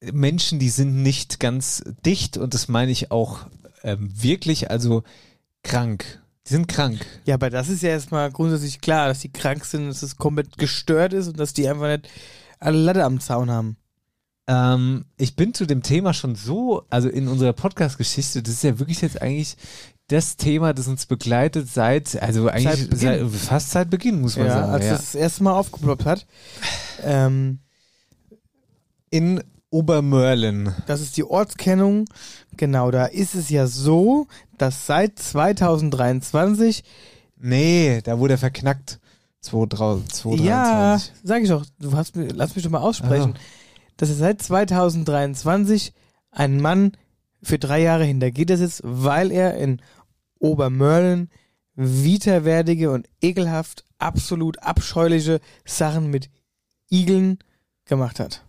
[0.00, 3.46] Menschen, die sind nicht ganz dicht und das meine ich auch
[3.82, 5.04] ähm, wirklich, also
[5.62, 6.20] krank.
[6.46, 7.04] Die sind krank.
[7.26, 10.56] Ja, aber das ist ja erstmal grundsätzlich klar, dass die krank sind, dass es komplett
[10.58, 12.08] gestört ist und dass die einfach nicht
[12.58, 13.76] alle Latte am Zaun haben.
[14.48, 18.78] Ähm, ich bin zu dem Thema schon so, also in unserer Podcast-Geschichte, das ist ja
[18.78, 19.56] wirklich jetzt eigentlich
[20.08, 23.30] das Thema, das uns begleitet seit, also eigentlich Beginn.
[23.30, 24.72] seit, fast seit Beginn, muss man Ja, sagen.
[24.72, 24.92] als ja.
[24.92, 26.26] das das erste Mal aufgeploppt hat.
[27.04, 27.60] Ähm,
[29.10, 30.74] In Obermörlen.
[30.88, 32.06] das ist die Ortskennung.
[32.60, 34.26] Genau, da ist es ja so,
[34.58, 36.84] dass seit 2023,
[37.42, 39.00] Nee, da wurde er verknackt.
[39.40, 40.44] 2023.
[40.46, 43.40] ja, sag ich doch, du hast lass mich doch mal aussprechen, Ah.
[43.96, 45.94] dass er seit 2023
[46.32, 46.92] ein Mann
[47.42, 49.80] für drei Jahre hinter Gitter sitzt, weil er in
[50.38, 51.30] Obermörlen
[51.76, 56.28] widerwärtige und ekelhaft, absolut abscheuliche Sachen mit
[56.90, 57.38] Igeln
[57.86, 58.44] gemacht hat.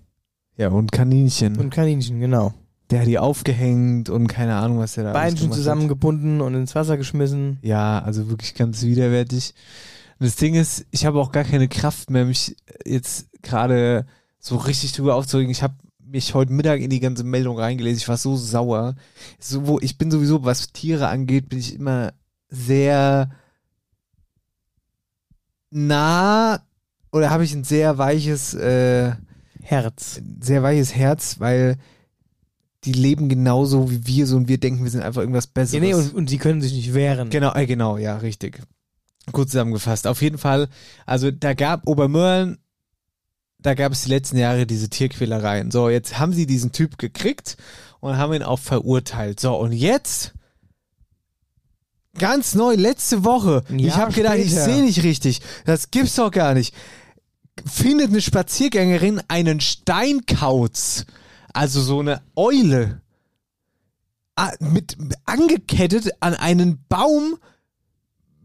[0.57, 1.57] Ja, und Kaninchen.
[1.57, 2.53] Und Kaninchen, genau.
[2.91, 5.57] Der hat die aufgehängt und keine Ahnung, was der da Beinchen gemacht hat.
[5.57, 7.57] zusammengebunden und ins Wasser geschmissen.
[7.61, 9.53] Ja, also wirklich ganz widerwärtig.
[10.19, 14.05] Und das Ding ist, ich habe auch gar keine Kraft mehr, mich jetzt gerade
[14.39, 15.51] so richtig drüber aufzuregen.
[15.51, 17.97] Ich habe mich heute Mittag in die ganze Meldung reingelesen.
[17.97, 18.95] Ich war so sauer.
[19.39, 22.13] So, wo, ich bin sowieso, was Tiere angeht, bin ich immer
[22.49, 23.31] sehr
[25.69, 26.61] nah
[27.11, 29.13] oder habe ich ein sehr weiches, äh,
[29.61, 30.21] Herz.
[30.41, 31.77] sehr weiches Herz, weil
[32.85, 35.81] die leben genauso wie wir so und wir denken, wir sind einfach irgendwas Ja, Besseres.
[35.81, 37.29] nee, und, und sie können sich nicht wehren.
[37.29, 38.59] Genau, äh, genau, ja, richtig.
[39.31, 40.07] Kurz zusammengefasst.
[40.07, 40.67] Auf jeden Fall,
[41.05, 42.57] also da gab Obermörlen,
[43.59, 45.69] da gab es die letzten Jahre diese Tierquälereien.
[45.69, 47.55] So, jetzt haben sie diesen Typ gekriegt
[47.99, 49.39] und haben ihn auch verurteilt.
[49.39, 50.33] So, und jetzt,
[52.17, 55.41] ganz neu, letzte Woche, Ein ich habe gedacht, ich sehe nicht richtig.
[55.65, 56.73] Das gibt's doch gar nicht.
[57.65, 61.05] Findet eine Spaziergängerin einen Steinkauz,
[61.53, 63.01] also so eine Eule,
[64.59, 67.37] mit angekettet an einen Baum,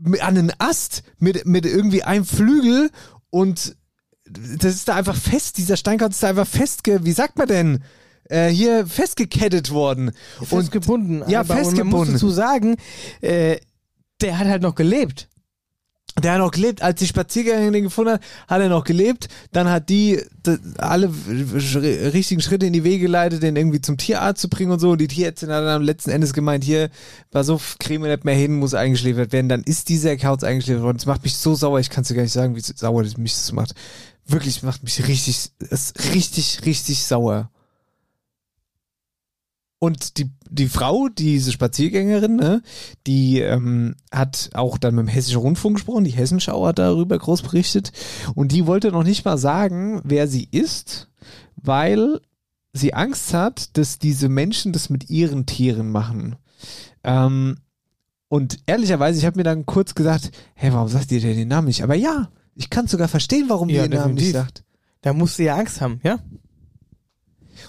[0.04, 2.90] an einen Ast mit, mit irgendwie einem Flügel
[3.30, 3.76] und
[4.28, 7.84] das ist da einfach fest, dieser Steinkauz ist da einfach festge, wie sagt man denn,
[8.24, 10.10] äh, hier festgekettet worden.
[10.42, 11.22] Festgebunden.
[11.28, 11.98] Ja, aber, Und man festgebunden.
[11.98, 12.76] muss dazu sagen,
[13.20, 13.58] äh,
[14.20, 15.28] der hat halt noch gelebt.
[16.22, 19.28] Der hat noch gelebt, als die Spaziergängerin den gefunden hat, hat er noch gelebt.
[19.52, 20.18] Dann hat die
[20.78, 21.10] alle
[22.14, 24.92] richtigen Schritte in die Wege geleitet, den irgendwie zum Tierarzt zu bringen und so.
[24.92, 26.88] Und die Tierärztin hat dann am letzten Endes gemeint, hier,
[27.34, 29.50] auf, kriegen wir nicht mehr hin, muss eingeschläfert werden.
[29.50, 30.96] Dann ist dieser Kauz eingeschläfert worden.
[30.96, 33.18] Das macht mich so sauer, ich kann es dir gar nicht sagen, wie sauer das
[33.18, 33.74] mich das macht.
[34.26, 37.50] Wirklich, macht mich richtig, ist richtig, richtig sauer.
[39.78, 42.62] Und die, die Frau, diese Spaziergängerin, ne,
[43.06, 47.42] die ähm, hat auch dann mit dem Hessischen Rundfunk gesprochen, die Hessenschau hat darüber groß
[47.42, 47.92] berichtet
[48.34, 51.08] und die wollte noch nicht mal sagen, wer sie ist,
[51.56, 52.20] weil
[52.72, 56.36] sie Angst hat, dass diese Menschen das mit ihren Tieren machen.
[57.04, 57.56] Ähm,
[58.28, 61.68] und ehrlicherweise, ich habe mir dann kurz gesagt, hä, warum sagt ihr denn den Namen
[61.68, 61.82] nicht?
[61.82, 64.64] Aber ja, ich kann sogar verstehen, warum Ja, ihr den Namen nicht sagt.
[65.02, 66.18] Da musste ja Angst haben, ja?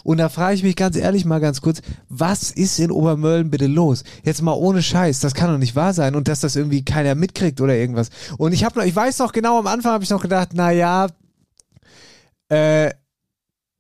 [0.04, 3.68] Und da frage ich mich ganz ehrlich mal ganz kurz, was ist in Obermölln bitte
[3.68, 4.04] los?
[4.24, 7.16] Jetzt mal ohne Scheiß, das kann doch nicht wahr sein und dass das irgendwie keiner
[7.16, 8.10] mitkriegt oder irgendwas.
[8.38, 10.72] Und ich habe noch, ich weiß noch genau, am Anfang habe ich noch gedacht, na
[10.72, 11.08] ja,
[12.50, 12.92] äh,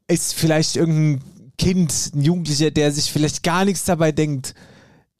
[0.07, 1.21] ist vielleicht irgendein
[1.57, 4.53] Kind, ein Jugendlicher, der sich vielleicht gar nichts dabei denkt.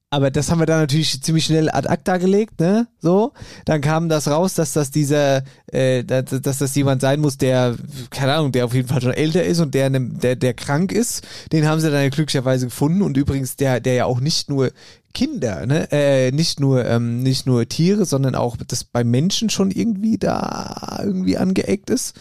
[0.10, 2.88] Aber das haben wir dann natürlich ziemlich schnell ad acta gelegt, ne?
[3.00, 3.34] So.
[3.66, 7.76] Dann kam das raus, dass das dieser, äh, dass, dass das jemand sein muss, der,
[8.10, 11.28] keine Ahnung, der auf jeden Fall schon älter ist und der, der, der krank ist.
[11.52, 14.72] Den haben sie dann glücklicherweise gefunden und übrigens der, der ja auch nicht nur
[15.14, 19.72] Kinder, ne, äh, nicht nur, ähm, nicht nur Tiere, sondern auch das bei Menschen schon
[19.72, 22.16] irgendwie da irgendwie angeeckt ist.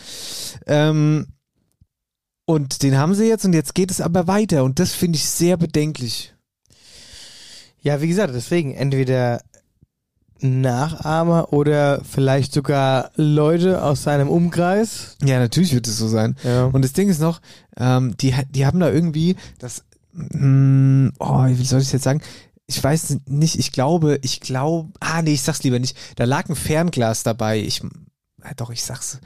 [0.67, 1.29] Ähm,
[2.47, 5.29] und den haben sie jetzt und jetzt geht es aber weiter und das finde ich
[5.29, 6.36] sehr bedenklich.
[7.87, 9.41] Ja, wie gesagt, deswegen entweder
[10.41, 15.17] Nachahmer oder vielleicht sogar Leute aus seinem Umkreis.
[15.23, 16.35] Ja, natürlich wird es so sein.
[16.43, 16.65] Ja.
[16.65, 17.41] Und das Ding ist noch,
[17.77, 22.23] ähm, die, die haben da irgendwie das, mm, oh, wie soll ich das jetzt sagen?
[22.67, 25.97] Ich weiß nicht, ich glaube, ich glaube, ah nee, ich sag's lieber nicht.
[26.17, 27.61] Da lag ein Fernglas dabei.
[27.61, 27.83] Ich,
[28.43, 29.21] ah, doch, ich sag's.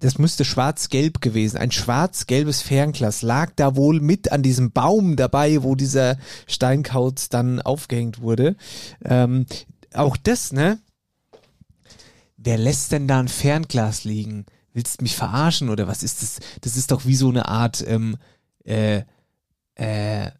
[0.00, 1.56] Das müsste schwarz-gelb gewesen.
[1.56, 7.62] Ein schwarz-gelbes Fernglas lag da wohl mit an diesem Baum dabei, wo dieser Steinkauz dann
[7.62, 8.56] aufgehängt wurde.
[9.04, 9.46] Ähm,
[9.94, 10.78] auch das, ne?
[12.36, 14.44] Wer lässt denn da ein Fernglas liegen?
[14.72, 16.38] Willst du mich verarschen oder was ist das?
[16.60, 18.18] Das ist doch wie so eine Art, ähm,
[18.64, 19.02] äh,
[19.74, 20.30] äh,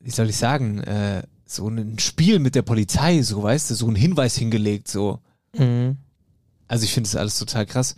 [0.00, 3.88] wie soll ich sagen, äh, so ein Spiel mit der Polizei, so weißt du, so
[3.88, 5.20] ein Hinweis hingelegt, so.
[5.56, 5.98] Mhm.
[6.66, 7.94] Also ich finde das alles total krass.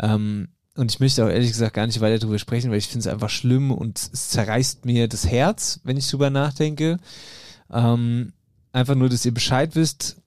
[0.00, 3.08] Ähm, und ich möchte auch ehrlich gesagt gar nicht weiter darüber sprechen, weil ich finde
[3.08, 6.98] es einfach schlimm und es zerreißt mir das Herz, wenn ich drüber nachdenke.
[7.70, 8.32] Ähm,
[8.72, 10.18] einfach nur, dass ihr Bescheid wisst,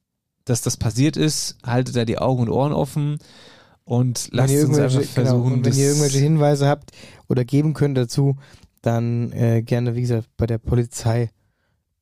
[0.44, 1.56] dass das passiert ist.
[1.66, 3.20] Haltet da die Augen und Ohren offen
[3.86, 6.92] und lasst uns einfach genau, versuchen, und wenn ihr irgendwelche Hinweise habt
[7.30, 8.36] oder geben könnt dazu,
[8.82, 11.30] dann äh, gerne, wie gesagt, bei der Polizei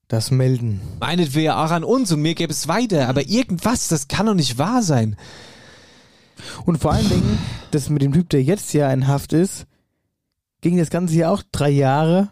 [0.08, 0.82] das melden.
[1.00, 4.26] meinet wir ja auch an uns und mir gäbe es weiter, aber irgendwas, das kann
[4.26, 5.18] doch nicht wahr sein.
[6.66, 7.38] Und vor allen Dingen,
[7.72, 9.66] das mit dem Typ, der jetzt ja in Haft ist,
[10.62, 12.30] ging das Ganze ja auch drei Jahre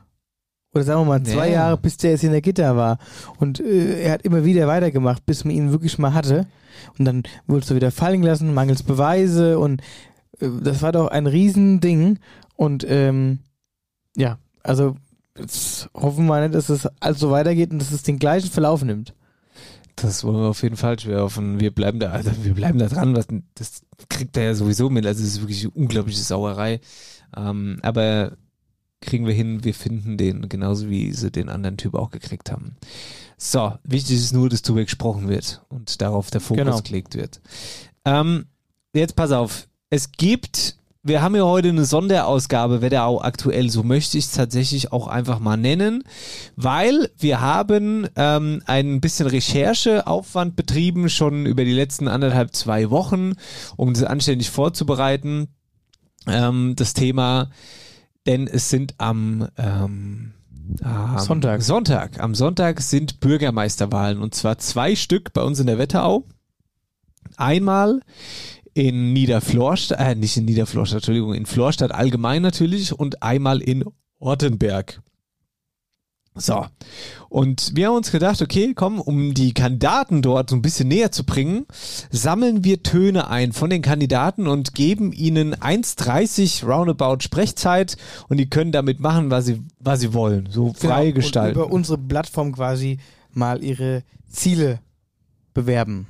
[0.74, 1.54] oder sagen wir mal zwei Ja.
[1.54, 3.00] Jahre, bis der jetzt in der Gitter war.
[3.40, 6.46] Und äh, er hat immer wieder weitergemacht, bis man ihn wirklich mal hatte.
[7.00, 9.82] Und dann wurdest du wieder fallen gelassen, mangels Beweise und
[10.40, 12.20] äh, das war doch ein Riesending.
[12.56, 13.40] Und ähm,
[14.16, 14.96] ja, also
[15.38, 18.84] jetzt hoffen wir nicht, dass es alles so weitergeht und dass es den gleichen Verlauf
[18.84, 19.14] nimmt.
[19.98, 21.60] Das wollen wir auf jeden Fall schwer hoffen.
[21.60, 23.16] Wir bleiben da, also wir bleiben da dran.
[23.16, 25.06] Was, das kriegt er ja sowieso mit.
[25.06, 26.80] Also es ist wirklich eine unglaubliche Sauerei.
[27.36, 28.38] Ähm, aber
[29.02, 32.76] kriegen wir hin, wir finden den, genauso wie sie den anderen Typ auch gekriegt haben.
[33.38, 36.82] So, wichtig ist nur, dass darüber gesprochen wird und darauf der Fokus Genau.
[36.82, 37.42] gelegt wird.
[38.06, 38.46] Ähm,
[38.94, 39.68] jetzt pass auf.
[39.90, 40.77] Es gibt,
[41.08, 45.40] wir haben ja heute eine Sonderausgabe, Wetterau aktuell, so möchte ich es tatsächlich auch einfach
[45.40, 46.04] mal nennen,
[46.56, 53.34] weil wir haben ähm, ein bisschen Rechercheaufwand betrieben, schon über die letzten anderthalb, zwei Wochen,
[53.76, 55.48] um das anständig vorzubereiten,
[56.28, 57.50] ähm, das Thema,
[58.26, 60.34] denn es sind am ähm,
[60.84, 61.62] am Sonntag.
[61.62, 62.20] Sonntag.
[62.20, 66.26] Am Sonntag sind Bürgermeisterwahlen und zwar zwei Stück bei uns in der Wetterau.
[67.38, 68.02] Einmal
[68.78, 73.84] in Niederflorstadt, äh, nicht in Niederflorstadt, Entschuldigung, in Florstadt allgemein natürlich und einmal in
[74.20, 75.02] Ortenberg.
[76.36, 76.68] So.
[77.30, 81.12] Und wir haben uns gedacht, okay, komm, um die Kandidaten dort so ein bisschen näher
[81.12, 81.66] zu bringen,
[82.12, 87.98] sammeln wir Töne ein von den Kandidaten und geben ihnen 1,30 roundabout Sprechzeit
[88.30, 90.50] und die können damit machen, was sie, was sie wollen.
[90.52, 91.58] So frei Genau, gestalten.
[91.58, 93.00] Und über unsere Plattform quasi
[93.32, 94.80] mal ihre Ziele
[95.56, 96.06] bewerben.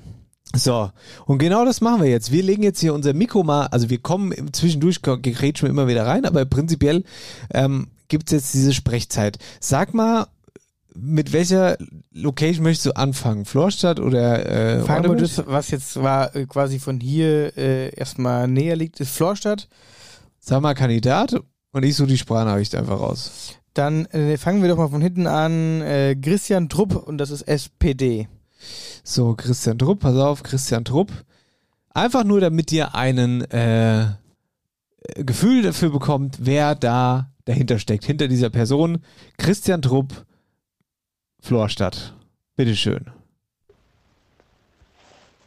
[0.55, 0.89] So,
[1.25, 2.31] und genau das machen wir jetzt.
[2.31, 6.05] Wir legen jetzt hier unser Mikro mal, also wir kommen zwischendurch, grätschen wir immer wieder
[6.05, 7.03] rein, aber prinzipiell
[7.53, 9.37] ähm, gibt es jetzt diese Sprechzeit.
[9.59, 10.27] Sag mal,
[10.95, 11.77] mit welcher
[12.11, 13.45] Location möchtest du anfangen?
[13.45, 18.47] Florstadt oder äh, Fangen wir das, was jetzt war, äh, quasi von hier äh, erstmal
[18.47, 19.67] näher liegt, ist Florstadt.
[20.39, 21.35] Sag mal Kandidat
[21.71, 23.53] und ich suche die Sprachnachricht einfach raus.
[23.73, 25.81] Dann äh, fangen wir doch mal von hinten an.
[25.81, 28.27] Äh, Christian Trupp und das ist SPD.
[29.09, 31.13] So, Christian Trupp, pass auf, Christian Trupp.
[31.93, 34.07] Einfach nur, damit ihr einen äh,
[35.15, 38.03] Gefühl dafür bekommt, wer da dahinter steckt.
[38.03, 38.97] Hinter dieser Person.
[39.37, 40.25] Christian Trupp,
[41.39, 42.15] Florstadt.
[42.57, 43.05] Bitteschön.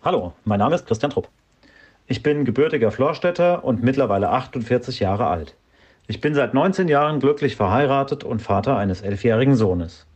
[0.02, 1.28] Hallo, mein Name ist Christian Trupp.
[2.06, 5.54] Ich bin gebürtiger Florstädter und mittlerweile 48 Jahre alt.
[6.06, 10.06] Ich bin seit 19 Jahren glücklich verheiratet und Vater eines elfjährigen Sohnes.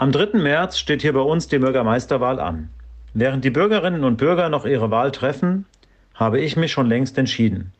[0.00, 0.38] Am 3.
[0.38, 2.70] März steht hier bei uns die Bürgermeisterwahl an.
[3.12, 5.66] Während die Bürgerinnen und Bürger noch ihre Wahl treffen,
[6.14, 7.74] habe ich mich schon längst entschieden.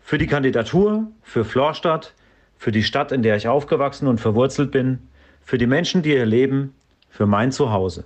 [0.00, 2.14] Für die Kandidatur, für Florstadt,
[2.58, 5.00] für die Stadt, in der ich aufgewachsen und verwurzelt bin,
[5.42, 6.76] für die Menschen, die hier leben,
[7.10, 8.04] für mein Zuhause.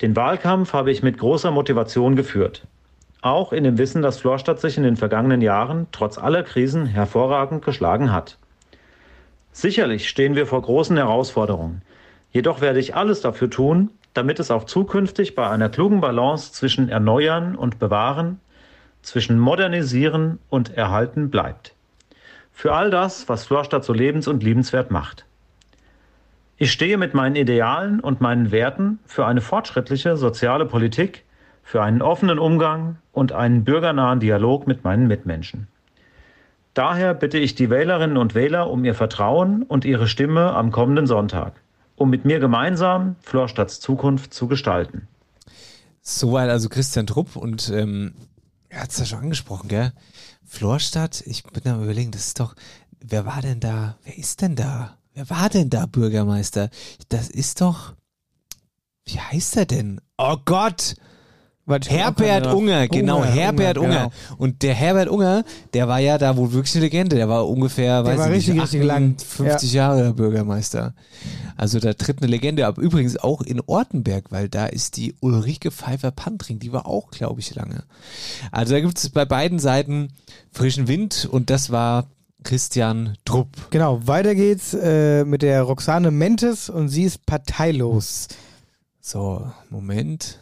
[0.00, 2.64] Den Wahlkampf habe ich mit großer Motivation geführt.
[3.22, 7.64] Auch in dem Wissen, dass Florstadt sich in den vergangenen Jahren trotz aller Krisen hervorragend
[7.64, 8.38] geschlagen hat.
[9.50, 11.82] Sicherlich stehen wir vor großen Herausforderungen.
[12.30, 16.88] Jedoch werde ich alles dafür tun, damit es auch zukünftig bei einer klugen Balance zwischen
[16.88, 18.40] Erneuern und Bewahren,
[19.02, 21.74] zwischen Modernisieren und Erhalten bleibt.
[22.52, 25.24] Für all das, was Florstadt so lebens- und liebenswert macht.
[26.56, 31.24] Ich stehe mit meinen Idealen und meinen Werten für eine fortschrittliche soziale Politik,
[31.62, 35.68] für einen offenen Umgang und einen bürgernahen Dialog mit meinen Mitmenschen.
[36.74, 41.06] Daher bitte ich die Wählerinnen und Wähler um ihr Vertrauen und ihre Stimme am kommenden
[41.06, 41.52] Sonntag,
[41.98, 45.08] um mit mir gemeinsam Florstadts Zukunft zu gestalten.
[46.00, 48.14] Soweit also Christian Trupp und ähm,
[48.68, 49.92] er hat es ja schon angesprochen, gell?
[50.44, 52.54] Florstadt, ich bin am überlegen, das ist doch,
[53.00, 54.96] wer war denn da, wer ist denn da?
[55.12, 56.70] Wer war denn da Bürgermeister?
[57.08, 57.94] Das ist doch,
[59.04, 60.00] wie heißt er denn?
[60.16, 60.94] Oh Gott!
[61.68, 64.10] Herbert Unger, genau, Unger, Herbert Unger, Unger.
[64.10, 64.36] genau.
[64.38, 65.44] Und der Herbert Unger,
[65.74, 67.16] der war ja da wohl wirklich eine Legende.
[67.16, 69.16] Der war ungefähr, Der weiß war nicht, richtig lang.
[69.18, 70.94] 50 Jahre Bürgermeister.
[71.56, 72.78] Also da tritt eine Legende ab.
[72.78, 77.54] Übrigens auch in Ortenberg, weil da ist die Ulrike Pfeiffer-Pantring, die war auch, glaube ich,
[77.54, 77.84] lange.
[78.52, 80.08] Also da gibt es bei beiden Seiten
[80.52, 82.06] frischen Wind und das war
[82.44, 83.48] Christian Trupp.
[83.70, 88.28] Genau, weiter geht's äh, mit der Roxane Mentes und sie ist parteilos.
[89.00, 90.38] So, Moment.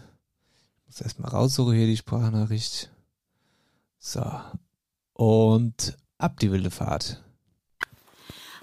[0.96, 2.90] Muss erstmal raussuchen hier die Sprachnachricht.
[3.98, 4.24] So.
[5.12, 7.22] Und ab die wilde Fahrt.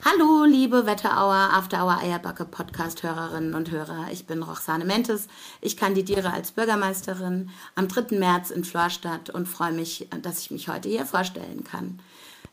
[0.04, 4.08] Hallo, liebe Wetterauer After Hour Eierbacke Podcast-Hörerinnen und Hörer.
[4.12, 5.28] Ich bin Roxane Mentes.
[5.62, 8.18] Ich kandidiere als Bürgermeisterin am 3.
[8.18, 12.00] März in Florstadt und freue mich, dass ich mich heute hier vorstellen kann.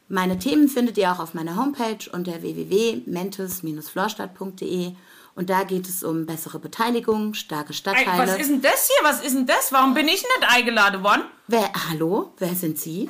[0.09, 4.93] Meine Themen findet ihr auch auf meiner Homepage unter www.mentes-florstadt.de
[5.41, 8.31] und da geht es um bessere Beteiligung, starke Ey, Stadtteile.
[8.31, 9.09] was ist denn das hier?
[9.09, 9.73] Was ist denn das?
[9.73, 11.23] Warum bin ich nicht eingeladen worden?
[11.47, 12.35] Wer, hallo?
[12.37, 13.09] Wer sind Sie?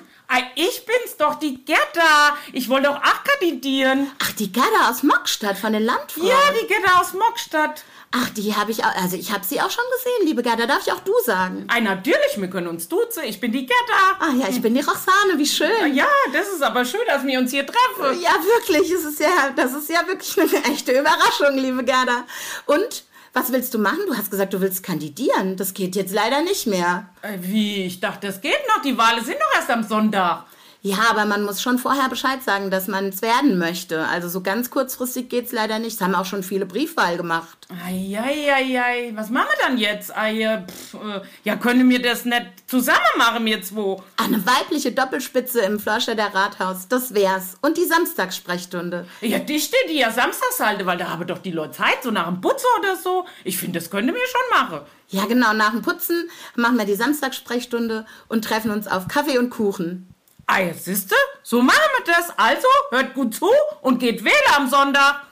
[0.54, 2.36] Ich bin's doch, die Gerda.
[2.52, 4.10] Ich wollte doch auch kandidieren.
[4.22, 6.28] Ach, die Gerda aus Mockstadt von den Landfrauen.
[6.28, 7.82] Ja, die Gerda aus Mockstadt.
[8.12, 10.66] Ach, die habe ich auch, also ich habe sie auch schon gesehen, liebe Gerda.
[10.66, 11.66] Darf ich auch du sagen?
[11.72, 13.22] Ey, natürlich, wir können uns duzen.
[13.24, 14.18] Ich bin die Gerda.
[14.18, 15.94] Ah ja, ich bin die Roxane, wie schön.
[15.94, 18.20] Ja, das ist aber schön, dass wir uns hier treffen.
[18.20, 22.24] Ja, wirklich, es ist ja, das ist ja wirklich eine echte Überraschung, liebe Gerda.
[22.66, 24.00] Und was willst du machen?
[24.06, 25.56] Du hast gesagt, du willst kandidieren.
[25.56, 27.08] Das geht jetzt leider nicht mehr.
[27.22, 27.84] Äh, Wie?
[27.84, 28.82] Ich dachte, das geht noch.
[28.82, 30.44] Die Wahlen sind doch erst am Sonntag.
[30.82, 34.06] Ja, aber man muss schon vorher Bescheid sagen, dass man es werden möchte.
[34.06, 36.00] Also so ganz kurzfristig geht's leider nicht.
[36.00, 37.68] Das haben auch schon viele Briefwahl gemacht.
[37.86, 40.16] Eieiei, was machen wir dann jetzt?
[40.16, 44.02] Ei, äh, pf, äh, ja, können wir das nicht zusammen machen, wir zwei?
[44.16, 47.58] Eine weibliche Doppelspitze im Florstädter Rathaus, das wär's.
[47.60, 49.06] Und die Samstagssprechstunde.
[49.20, 52.10] Ja, die steht die ja samstags halte, weil da haben doch die Leute Zeit, so
[52.10, 53.26] nach dem Putzer oder so.
[53.44, 54.80] Ich finde, das könnte mir schon machen.
[55.08, 59.50] Ja, genau, nach dem Putzen machen wir die Samstagssprechstunde und treffen uns auf Kaffee und
[59.50, 60.14] Kuchen.
[60.52, 62.32] Ah, jetzt siehste, so machen wir das.
[62.36, 63.46] Also, hört gut zu
[63.82, 65.22] und geht wählen am Sonntag.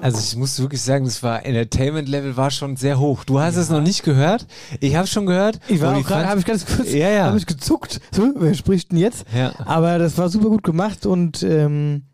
[0.00, 3.24] Also ich muss wirklich sagen, das war Entertainment-Level war schon sehr hoch.
[3.24, 4.46] Du hast es noch nicht gehört.
[4.78, 5.58] Ich habe schon gehört.
[5.68, 7.24] Ich war auch gerade, habe ich ganz kurz, Ja, ja.
[7.24, 8.00] habe ich gezuckt.
[8.12, 9.26] So, wer spricht denn jetzt?
[9.36, 9.52] Ja.
[9.66, 12.04] Aber das war super gut gemacht und ähm,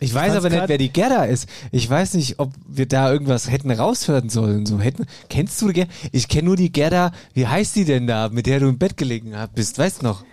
[0.00, 1.46] Ich weiß aber nicht, wer die Gerda ist.
[1.72, 4.64] Ich weiß nicht, ob wir da irgendwas hätten raushören sollen.
[4.64, 5.90] So hätten, kennst du die Gerda?
[6.12, 7.10] Ich kenne nur die Gerda.
[7.34, 9.78] Wie heißt die denn da, mit der du im Bett gelegen bist?
[9.78, 10.24] Weißt du noch?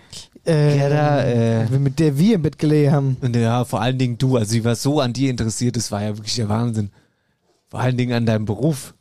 [0.44, 3.16] Äh, Gerda, äh, mit der wir im Bett gelegen haben.
[3.20, 4.36] Und ja, vor allen Dingen du.
[4.36, 5.76] Also sie war so an dir interessiert.
[5.76, 6.90] Das war ja wirklich der Wahnsinn.
[7.68, 8.94] Vor allen Dingen an deinem Beruf.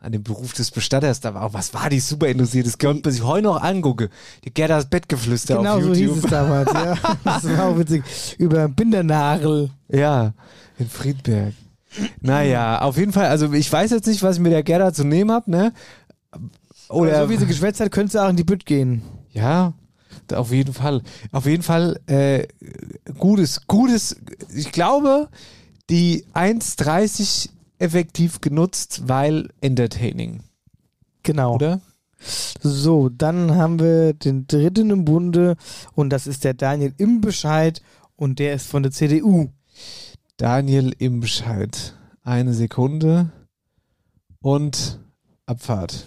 [0.00, 1.20] An dem Beruf des Bestatters.
[1.20, 2.66] Da war, was war die super interessiert?
[2.66, 4.08] Das könnte man sich heute noch angucken.
[4.44, 6.16] Die Gerdas Bettgeflüster Genau auf so YouTube.
[6.16, 6.94] hieß es damals, ja.
[7.24, 8.04] Das war auch witzig.
[8.38, 9.70] Über Bindernagel.
[9.88, 10.34] Ja,
[10.78, 11.54] in Friedberg.
[12.20, 15.04] Naja, auf jeden Fall, also ich weiß jetzt nicht, was ich mit der Gerda zu
[15.04, 15.72] nehmen hab, ne?
[16.88, 19.02] Oder Oder so wie sie geschwätzt hat, könnte sie auch in die Bütt gehen.
[19.30, 19.74] ja, da
[20.32, 21.02] auf jeden Fall.
[21.32, 22.46] Auf jeden Fall äh,
[23.18, 24.16] gutes, gutes,
[24.54, 25.28] ich glaube,
[25.90, 30.40] die 1,30 effektiv genutzt, weil entertaining,
[31.22, 31.54] Genau.
[31.56, 31.80] oder?
[32.60, 35.56] So, dann haben wir den dritten im Bunde
[35.94, 37.82] und das ist der Daniel Imbescheid
[38.16, 39.50] und der ist von der CDU.
[40.38, 41.94] Daniel im Bescheid.
[42.22, 43.30] Eine Sekunde
[44.40, 44.98] und
[45.46, 46.06] Abfahrt.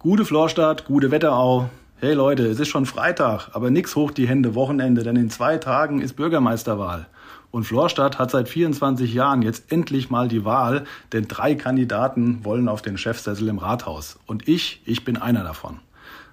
[0.00, 1.70] Gute Florstadt, gute Wetterau.
[2.00, 5.58] Hey Leute, es ist schon Freitag, aber nix hoch die Hände Wochenende, denn in zwei
[5.58, 7.06] Tagen ist Bürgermeisterwahl.
[7.52, 12.68] Und Florstadt hat seit 24 Jahren jetzt endlich mal die Wahl, denn drei Kandidaten wollen
[12.68, 14.18] auf den Chefsessel im Rathaus.
[14.26, 15.78] Und ich, ich bin einer davon.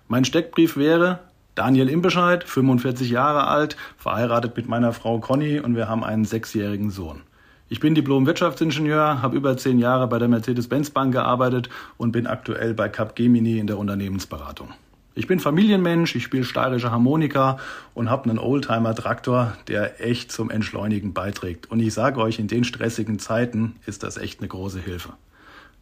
[0.08, 1.20] Mein Steckbrief wäre
[1.54, 6.90] Daniel Imbescheid, 45 Jahre alt, verheiratet mit meiner Frau Conny und wir haben einen sechsjährigen
[6.90, 7.22] Sohn.
[7.70, 12.74] Ich bin Diplom-Wirtschaftsingenieur, habe über zehn Jahre bei der Mercedes-Benz Bank gearbeitet und bin aktuell
[12.74, 14.70] bei Capgemini in der Unternehmensberatung.
[15.14, 17.58] Ich bin Familienmensch, ich spiele steirische Harmonika
[17.94, 21.70] und habe einen Oldtimer-Traktor, der echt zum Entschleunigen beiträgt.
[21.70, 25.10] Und ich sage euch, in den stressigen Zeiten ist das echt eine große Hilfe.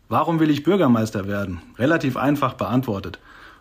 [0.07, 1.61] Warum will ich Bürgermeister werden?
[1.77, 3.19] Relativ einfach beantwortet.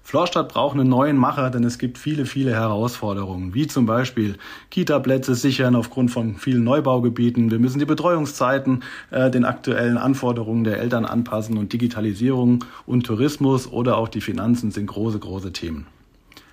[0.08, 4.38] Florstadt braucht einen neuen Macher, denn es gibt viele, viele Herausforderungen, wie zum Beispiel
[4.70, 7.50] Kita-Plätze sichern aufgrund von vielen Neubaugebieten.
[7.50, 13.70] Wir müssen die Betreuungszeiten äh, den aktuellen Anforderungen der Eltern anpassen und Digitalisierung und Tourismus
[13.70, 15.86] oder auch die Finanzen sind große, große Themen.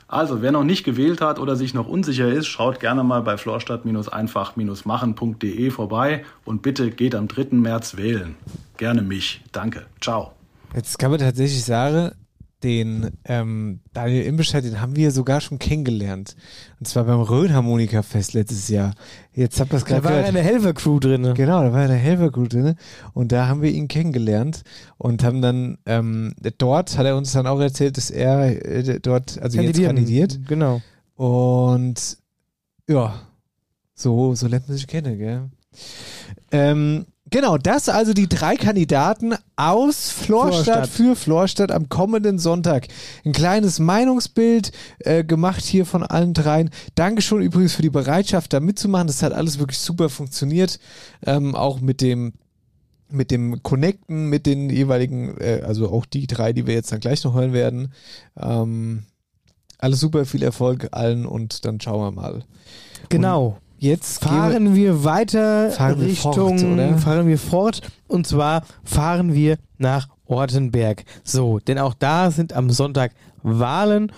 [0.10, 3.38] Also, wer noch nicht gewählt hat oder sich noch unsicher ist, schaut gerne mal bei
[3.38, 7.46] florstadt-einfach-machen.de vorbei und bitte geht am 3.
[7.52, 8.36] März wählen.
[8.76, 9.42] Gerne mich.
[9.54, 9.86] Danke.
[10.02, 10.34] Ciao.
[10.74, 12.12] Jetzt kann man tatsächlich sagen,
[12.66, 16.36] den ähm, Daniel Imbescheid, den haben wir sogar schon kennengelernt.
[16.80, 18.96] Und zwar beim Rhön-Harmonika-Fest letztes Jahr.
[19.34, 20.28] Jetzt habt ihr das gerade Da war gehört.
[20.30, 21.34] eine Helfer-Crew drin.
[21.36, 22.76] Genau, da war eine Helfer-Crew drin.
[23.14, 24.64] Und da haben wir ihn kennengelernt
[24.98, 29.40] und haben dann, ähm, dort hat er uns dann auch erzählt, dass er äh, dort,
[29.40, 30.40] also jetzt kandidiert.
[30.48, 30.82] Genau.
[31.16, 32.18] Und
[32.90, 33.22] ja,
[33.94, 35.50] so, so lernt man sich kennen, gell?
[36.52, 40.90] Ähm, genau, das also die drei Kandidaten aus Florstadt, Florstadt.
[40.90, 42.88] für Florstadt am kommenden Sonntag.
[43.26, 46.70] Ein kleines Meinungsbild äh, gemacht hier von allen dreien.
[46.96, 49.08] Dankeschön übrigens für die Bereitschaft, da mitzumachen.
[49.08, 50.80] Das hat alles wirklich super funktioniert.
[51.26, 52.34] Ähm, auch mit dem
[53.08, 57.00] mit dem Connecten mit den jeweiligen, äh, also auch die drei, die wir jetzt dann
[57.00, 57.94] gleich noch hören werden.
[58.36, 59.04] Ähm,
[59.78, 62.44] alles super, viel Erfolg allen und dann schauen wir mal.
[63.10, 63.46] Genau.
[63.48, 66.98] Und jetzt fahren wir weiter Fahren wir Richtung, fort, oder?
[66.98, 71.04] fahren wir fort und zwar fahren wir nach Ortenberg.
[71.24, 73.12] So, denn auch da sind am Sonntag
[73.44, 74.12] Wahlen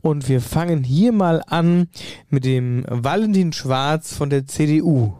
[0.00, 1.88] und wir fangen hier mal an
[2.28, 5.18] mit dem Valentin Schwarz von der CDU.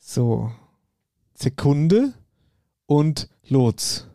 [0.00, 0.50] So,
[1.34, 2.12] Sekunde
[2.86, 4.08] und Lots.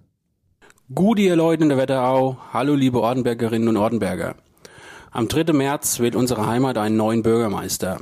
[0.93, 2.37] Gut, ihr Leute in der Wetterau.
[2.51, 4.35] Hallo, liebe Ortenbergerinnen und Ortenberger.
[5.11, 5.53] Am 3.
[5.53, 8.01] März wählt unsere Heimat einen neuen Bürgermeister.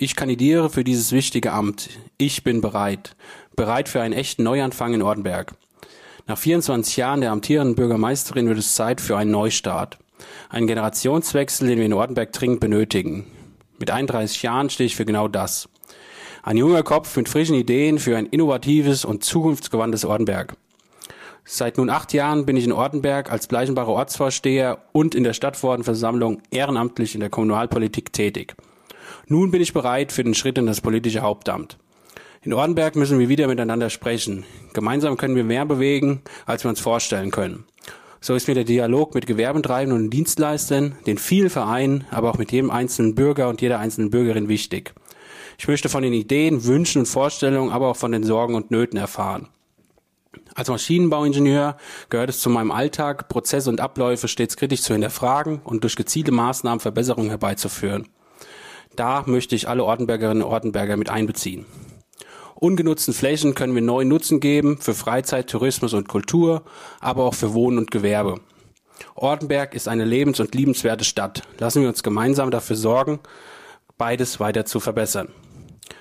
[0.00, 1.90] Ich kandidiere für dieses wichtige Amt.
[2.18, 3.16] Ich bin bereit.
[3.56, 5.54] Bereit für einen echten Neuanfang in Ortenberg.
[6.28, 9.98] Nach 24 Jahren der amtierenden Bürgermeisterin wird es Zeit für einen Neustart.
[10.50, 13.26] Einen Generationswechsel, den wir in Ortenberg dringend benötigen.
[13.80, 15.68] Mit 31 Jahren stehe ich für genau das.
[16.44, 20.54] Ein junger Kopf mit frischen Ideen für ein innovatives und zukunftsgewandtes Ortenberg.
[21.44, 26.40] Seit nun acht Jahren bin ich in Ortenberg als Bleichenbacher Ortsvorsteher und in der Stadtverordnetenversammlung
[26.52, 28.54] ehrenamtlich in der Kommunalpolitik tätig.
[29.30, 31.76] Nun bin ich bereit für den Schritt in das politische Hauptamt.
[32.40, 34.44] In Ortenberg müssen wir wieder miteinander sprechen.
[34.72, 37.64] Gemeinsam können wir mehr bewegen, als wir uns vorstellen können.
[38.22, 42.52] So ist mir der Dialog mit Gewerbetreibenden und Dienstleistern, den vielen Vereinen, aber auch mit
[42.52, 44.94] jedem einzelnen Bürger und jeder einzelnen Bürgerin wichtig.
[45.58, 48.98] Ich möchte von den Ideen, Wünschen und Vorstellungen, aber auch von den Sorgen und Nöten
[48.98, 49.48] erfahren.
[50.54, 51.76] Als Maschinenbauingenieur
[52.08, 56.32] gehört es zu meinem Alltag, Prozesse und Abläufe stets kritisch zu hinterfragen und durch gezielte
[56.32, 58.08] Maßnahmen Verbesserungen herbeizuführen.
[58.98, 61.66] Da möchte ich alle Ortenbergerinnen und Ortenberger mit einbeziehen.
[62.56, 66.64] Ungenutzten Flächen können wir neuen Nutzen geben für Freizeit, Tourismus und Kultur,
[66.98, 68.40] aber auch für Wohnen und Gewerbe.
[69.14, 71.42] Ortenberg ist eine lebens- und liebenswerte Stadt.
[71.58, 73.20] Lassen wir uns gemeinsam dafür sorgen,
[73.98, 75.28] beides weiter zu verbessern.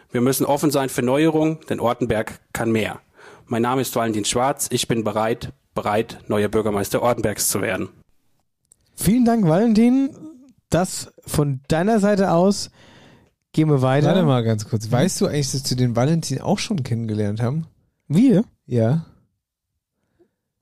[0.09, 2.99] Wir müssen offen sein für Neuerungen, denn Ortenberg kann mehr.
[3.45, 4.69] Mein Name ist Valentin Schwarz.
[4.71, 7.89] Ich bin bereit, bereit, neuer Bürgermeister Ortenbergs zu werden.
[8.95, 10.09] Vielen Dank, Valentin.
[10.69, 12.71] Das von deiner Seite aus.
[13.53, 14.07] Gehen wir weiter.
[14.07, 14.91] Warte mal ganz kurz.
[14.91, 17.65] Weißt du eigentlich, dass wir den Valentin auch schon kennengelernt haben?
[18.07, 18.43] Wir?
[18.65, 19.05] Ja.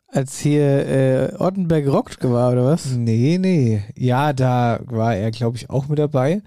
[0.07, 2.85] Als hier äh, Ortenberg rockt war, oder was?
[2.91, 3.83] Nee, nee.
[3.95, 6.41] Ja, da war er, glaube ich, auch mit dabei.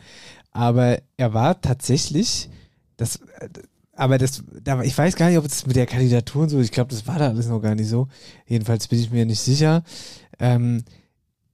[0.52, 2.48] Aber er war tatsächlich,
[2.96, 3.48] das, äh,
[3.92, 6.72] aber das, da, ich weiß gar nicht, ob es mit der Kandidatur und so, ich
[6.72, 8.08] glaube, das war da alles noch gar nicht so.
[8.46, 9.82] Jedenfalls bin ich mir nicht sicher.
[10.38, 10.84] Ähm,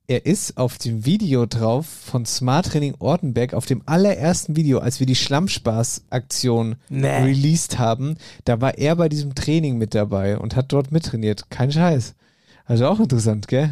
[0.06, 5.00] er ist auf dem Video drauf von Smart Training Ortenberg, auf dem allerersten Video, als
[5.00, 7.08] wir die Schlammspaß-Aktion Nee.
[7.22, 11.48] released haben, da war er bei diesem Training mit dabei und hat dort mittrainiert.
[11.50, 12.14] Kein Scheiß.
[12.66, 13.70] Also auch interessant, gell?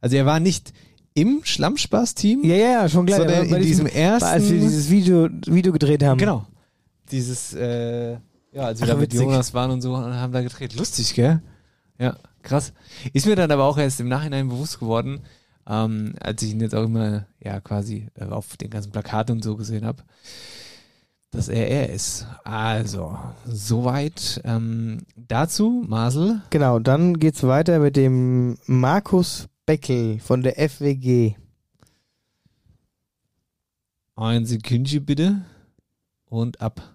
[0.00, 0.72] Also er war nicht
[1.14, 3.18] im Schlammspaß-Team, Ja, ja, ja, schon klar.
[3.18, 4.28] sondern in diesem ersten...
[4.28, 6.18] Als wir dieses Video, Video gedreht haben.
[6.18, 6.46] Genau.
[7.10, 8.20] Dieses, äh, ja,
[8.62, 9.20] als wir Ach, da mit witzig.
[9.24, 10.74] Jonas waren und so und haben da gedreht.
[10.76, 11.42] Lustig, gell?
[11.98, 12.16] Ja,
[12.48, 12.72] krass.
[13.12, 15.20] Ist mir dann aber auch erst im Nachhinein bewusst geworden,
[15.68, 19.44] ähm, als ich ihn jetzt auch immer, ja, quasi äh, auf den ganzen Plakaten und
[19.44, 20.02] so gesehen habe,
[21.30, 22.26] dass er er ist.
[22.44, 26.40] Also, soweit ähm, dazu, Marcel.
[26.50, 31.34] Genau, dann geht's weiter mit dem Markus Beckel von der FWG.
[34.16, 35.42] Ein Sekündchen bitte
[36.24, 36.94] und ab.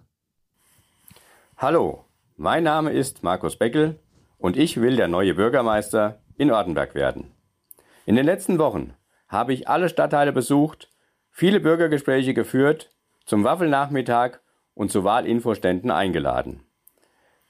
[1.56, 2.04] Hallo,
[2.36, 3.98] mein Name ist Markus Beckel
[4.44, 7.32] und ich will der neue Bürgermeister in Ortenberg werden.
[8.04, 8.92] In den letzten Wochen
[9.26, 10.90] habe ich alle Stadtteile besucht,
[11.30, 12.90] viele Bürgergespräche geführt,
[13.24, 14.40] zum Waffelnachmittag
[14.74, 16.60] und zu Wahlinfoständen eingeladen.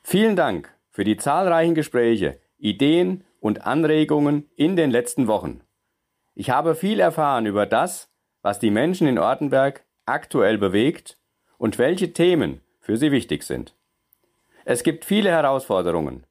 [0.05, 5.63] Vielen Dank für die zahlreichen Gespräche, Ideen und Anregungen in den letzten Wochen.
[6.37, 8.09] Ich habe viel erfahren über das,
[8.41, 11.19] was die Menschen in Ortenberg aktuell bewegt
[11.59, 13.75] und welche Themen für sie wichtig sind.
[14.65, 16.25] Es gibt viele Herausforderungen.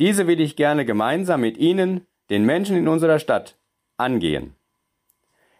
[0.00, 3.56] Diese will ich gerne gemeinsam mit Ihnen, den Menschen in unserer Stadt,
[3.96, 4.56] angehen.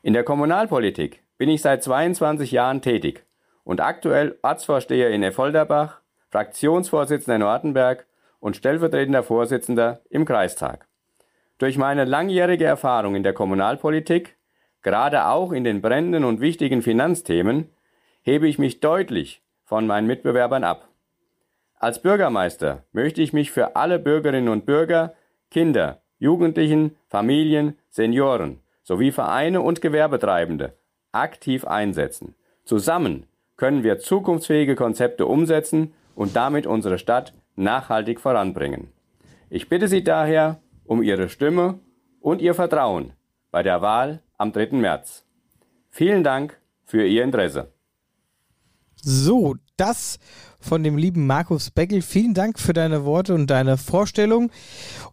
[0.03, 3.25] In der Kommunalpolitik bin ich seit 22 Jahren tätig
[3.63, 8.07] und aktuell Ortsvorsteher in Effolderbach, Fraktionsvorsitzender in Ortenberg
[8.41, 10.87] und stellvertretender Vorsitzender im Kreistag.
[11.59, 14.37] Durch meine langjährige Erfahrung in der Kommunalpolitik,
[14.83, 17.71] gerade auch in den brennenden und wichtigen Finanzthemen,
[18.23, 20.89] hebe ich mich deutlich von meinen Mitbewerbern ab.
[21.85, 25.13] Als Bürgermeister möchte ich mich für alle Bürgerinnen und Bürger,
[25.51, 30.79] Kinder, Jugendlichen, Familien, Senioren sowie Vereine und Gewerbetreibende
[31.13, 32.37] aktiv einsetzen.
[32.65, 33.27] Zusammen
[33.59, 38.91] können wir zukunftsfähige Konzepte umsetzen und damit unsere Stadt nachhaltig voranbringen.
[39.51, 41.81] Ich bitte Sie daher um Ihre Stimme
[42.19, 43.13] und Ihr Vertrauen
[43.51, 44.69] bei der Wahl am 3.
[44.71, 45.27] März.
[45.91, 47.75] Vielen Dank für Ihr Interesse.
[48.97, 50.19] So, das
[50.65, 52.03] von dem lieben Markus Beckel.
[52.03, 54.51] Vielen Dank für deine Worte und deine Vorstellung.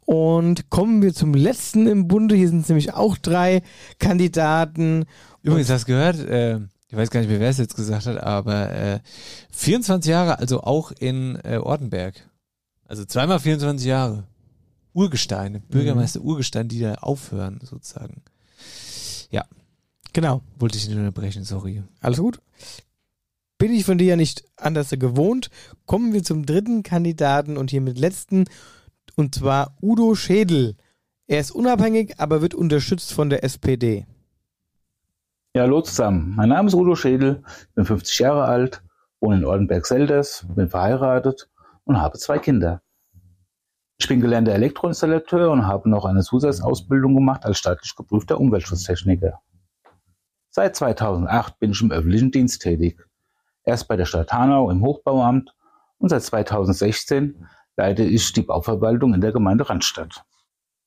[0.05, 2.35] Und kommen wir zum letzten im Bunde.
[2.35, 3.61] Hier sind nämlich auch drei
[3.99, 5.05] Kandidaten.
[5.43, 6.19] Übrigens, hast du gehört?
[6.19, 8.99] Äh, ich weiß gar nicht mehr, wer es jetzt gesagt hat, aber äh,
[9.51, 12.15] 24 Jahre, also auch in äh, Ortenberg.
[12.87, 14.23] Also zweimal 24 Jahre.
[14.93, 16.25] Urgesteine, Bürgermeister Mhm.
[16.25, 18.23] Urgestein, die da aufhören, sozusagen.
[19.29, 19.45] Ja.
[20.11, 20.41] Genau.
[20.59, 21.83] Wollte ich nicht unterbrechen, sorry.
[22.01, 22.41] Alles gut?
[23.61, 25.51] Bin ich von dir ja nicht anders gewohnt.
[25.85, 28.45] Kommen wir zum dritten Kandidaten und hiermit letzten,
[29.15, 30.75] und zwar Udo Schädel.
[31.27, 34.07] Er ist unabhängig, aber wird unterstützt von der SPD.
[35.53, 36.33] Ja, hallo zusammen.
[36.35, 37.43] Mein Name ist Udo Schädel,
[37.75, 38.81] bin 50 Jahre alt,
[39.19, 41.47] wohne in Ortenberg-Selders, bin verheiratet
[41.83, 42.81] und habe zwei Kinder.
[43.99, 49.39] Ich bin gelernter Elektroinstallateur und habe noch eine Zusatzausbildung gemacht als staatlich geprüfter Umweltschutztechniker.
[50.49, 52.97] Seit 2008 bin ich im öffentlichen Dienst tätig.
[53.63, 55.53] Erst bei der Stadt Hanau im Hochbauamt
[55.97, 57.47] und seit 2016
[57.77, 60.23] leite ich die Bauverwaltung in der Gemeinde Randstadt.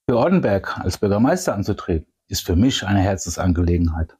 [0.09, 4.17] Für Ortenberg als Bürgermeister anzutreten, ist für mich eine Herzensangelegenheit.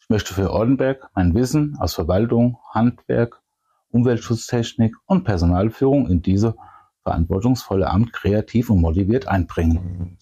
[0.00, 3.40] Ich möchte für Ortenberg mein Wissen aus Verwaltung, Handwerk,
[3.90, 6.54] Umweltschutztechnik und Personalführung in diese
[7.02, 10.18] verantwortungsvolle Amt kreativ und motiviert einbringen.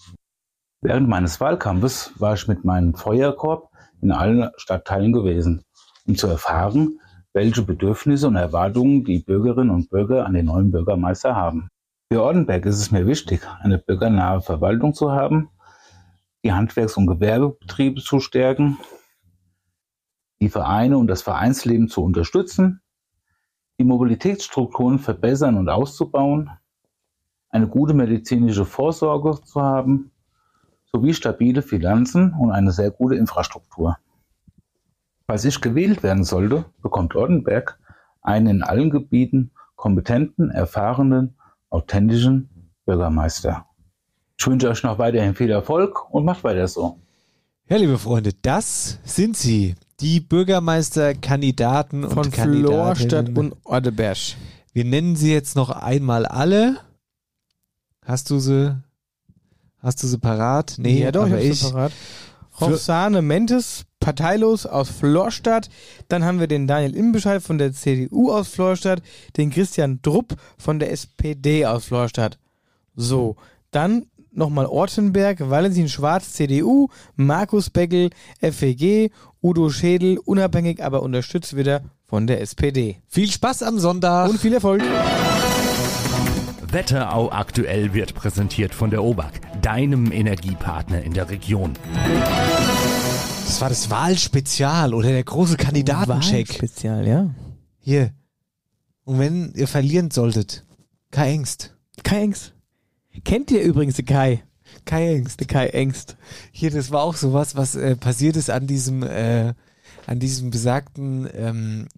[0.80, 3.70] Während meines Wahlkampfes war ich mit meinem Feuerkorb
[4.00, 5.64] in allen Stadtteilen gewesen,
[6.06, 7.00] um zu erfahren,
[7.38, 11.68] welche Bedürfnisse und Erwartungen die Bürgerinnen und Bürger an den neuen Bürgermeister haben.
[12.10, 15.48] Für Ortenberg ist es mir wichtig, eine bürgernahe Verwaltung zu haben,
[16.42, 18.76] die Handwerks- und Gewerbebetriebe zu stärken,
[20.40, 22.80] die Vereine und das Vereinsleben zu unterstützen,
[23.78, 26.50] die Mobilitätsstrukturen verbessern und auszubauen,
[27.50, 30.10] eine gute medizinische Vorsorge zu haben,
[30.86, 33.96] sowie stabile Finanzen und eine sehr gute Infrastruktur.
[35.30, 37.78] Falls ich gewählt werden sollte, bekommt Ortenberg
[38.22, 41.36] einen in allen Gebieten kompetenten, erfahrenen,
[41.68, 43.66] authentischen Bürgermeister.
[44.38, 46.98] Ich wünsche euch noch weiterhin viel Erfolg und macht weiter so.
[47.68, 49.74] Ja, liebe Freunde, das sind sie.
[50.00, 52.96] Die Bürgermeisterkandidaten und Von Kandidatinnen.
[52.96, 54.16] Florstadt und Orteberg.
[54.72, 56.78] Wir nennen sie jetzt noch einmal alle.
[58.02, 58.82] Hast du sie?
[59.76, 60.76] Hast du sie parat?
[60.78, 61.62] Nee, ja, doch, aber ich.
[62.60, 65.68] Roxane Mentes, parteilos aus Florstadt.
[66.08, 69.02] Dann haben wir den Daniel Imbescheid von der CDU aus Florstadt,
[69.36, 72.38] den Christian Drupp von der SPD aus Florstadt.
[72.94, 73.36] So,
[73.70, 79.10] dann nochmal Ortenberg, Valentin Schwarz, CDU, Markus Beckel, FEG,
[79.42, 82.96] Udo Schädel, unabhängig, aber unterstützt wieder von der SPD.
[83.06, 84.30] Viel Spaß am Sonntag.
[84.30, 84.82] Und viel Erfolg.
[86.70, 91.74] Wetterau aktuell wird präsentiert von der OBAK, deinem Energiepartner in der Region.
[93.48, 96.50] Das war das Wahlspezial oder der große Kandidatencheck.
[96.50, 97.30] Wahlspezial, ja.
[97.78, 98.12] Hier.
[99.04, 100.66] Und wenn ihr verlieren solltet,
[101.10, 101.74] Kai Engst.
[102.04, 102.52] Kai Engst.
[103.24, 104.44] Kennt ihr übrigens den Kai?
[104.84, 105.48] Kai Engst.
[105.48, 106.18] Kai Engst.
[106.52, 109.54] Hier, das war auch sowas, was äh, passiert ist an diesem, äh,
[110.08, 111.88] an diesem besagten ähm,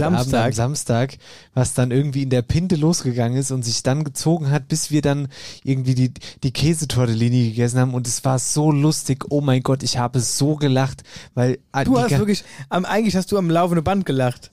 [0.00, 0.46] Samstag.
[0.46, 1.18] am Samstag,
[1.52, 5.02] was dann irgendwie in der Pinte losgegangen ist und sich dann gezogen hat, bis wir
[5.02, 5.28] dann
[5.62, 6.12] irgendwie die,
[6.42, 9.26] die Käsetortellini gegessen haben und es war so lustig.
[9.28, 11.02] Oh mein Gott, ich habe so gelacht,
[11.34, 14.50] weil ah, Du hast wirklich, am, eigentlich hast du am laufenden Band gelacht.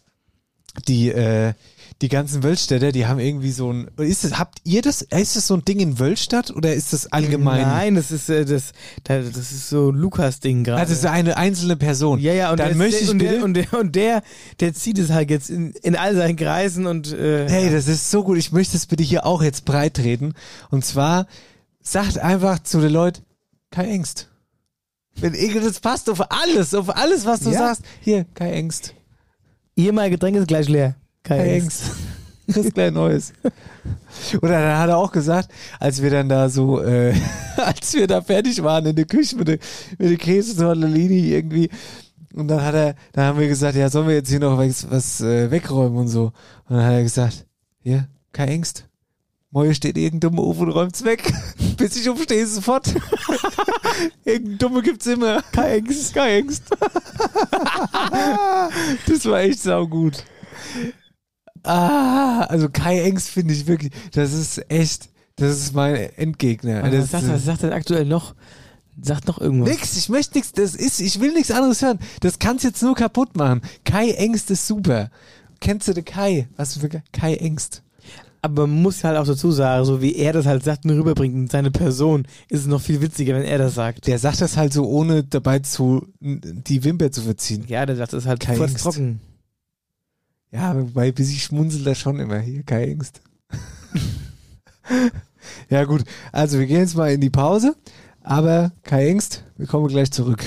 [0.88, 1.54] Die, äh,
[2.02, 3.88] die ganzen Wölstädter, die haben irgendwie so ein.
[3.98, 5.02] Ist es, habt ihr das?
[5.02, 7.62] Ist das so ein Ding in Wölstadt oder ist das allgemein?
[7.62, 8.74] Nein, das ist äh, das,
[9.06, 10.82] da- das ist so ein Lukas-Ding gerade.
[10.82, 12.20] Also es ist eine einzelne Person.
[12.20, 14.24] Ja, ja, und, Dann der, möchte ich und, der, und, der, und der,
[14.60, 18.12] der zieht es halt jetzt in, in all seinen Kreisen und äh, Hey, das ist
[18.12, 18.38] so gut.
[18.38, 20.34] Ich möchte es bitte hier auch jetzt breit treten.
[20.72, 21.28] Und zwar
[21.82, 23.22] sagt einfach zu den Leuten,
[23.72, 24.28] keine Ängst.
[25.18, 27.60] Wenn irgendwas passt auf alles, auf alles, was du Ja.
[27.60, 27.84] sagst.
[28.02, 28.95] Hier, keine Ängst.
[29.76, 30.96] Hier mein Getränk ist gleich leer.
[31.24, 31.82] Keine, Keine Angst.
[32.48, 32.54] Ängst.
[32.54, 33.34] Kriegst gleich Neues.
[34.42, 35.50] Oder dann hat er auch gesagt,
[35.80, 37.14] als wir dann da so, äh,
[37.58, 39.58] als wir da fertig waren in der Küche mit der,
[39.98, 41.70] mit der Käsetortellini irgendwie,
[42.34, 44.90] und dann hat er, dann haben wir gesagt, ja, sollen wir jetzt hier noch was,
[44.90, 46.34] was äh, wegräumen und so.
[46.68, 47.46] Und dann hat er gesagt,
[47.82, 48.88] hier, keine Angst.
[49.56, 51.32] Moje steht irgendein Dumme auf und räumt's weg.
[51.78, 52.94] Bis ich umstehe, ist es sofort.
[54.26, 55.42] irgendein Dumme gibt's immer.
[55.54, 56.64] Keine Angst, keine Angst.
[59.08, 60.26] das war echt saugut.
[61.64, 66.84] Ah, also Kai Engst finde ich wirklich, das ist echt, das ist mein Endgegner.
[66.84, 68.36] Was das, sagt, was sagt er aktuell noch?
[69.02, 69.70] Sagt noch irgendwas.
[69.70, 72.00] Nix, ich möchte nichts, das ist, ich will nichts anderes hören.
[72.20, 73.62] Das kannst jetzt nur kaputt machen.
[73.86, 75.10] Kai Engst ist super.
[75.62, 76.50] Kennst du den Kai?
[76.58, 77.85] Was für Kai Engst?
[78.46, 81.34] Aber man muss halt auch dazu sagen, so wie er das halt sagt und rüberbringt
[81.34, 84.06] und seine Person, ist es noch viel witziger, wenn er das sagt.
[84.06, 87.66] Der sagt das halt so, ohne dabei zu, die Wimper zu verziehen.
[87.68, 88.78] Ja, der sagt das halt Engst.
[88.78, 89.20] trocken.
[90.52, 92.38] Ja, wobei, bis ich schmunzel da schon immer.
[92.38, 93.20] Hier, Kai Engst.
[95.72, 96.04] ja, gut.
[96.32, 97.76] Also, wir gehen jetzt mal in die Pause.
[98.22, 100.46] Aber Kai Engst, wir kommen gleich zurück.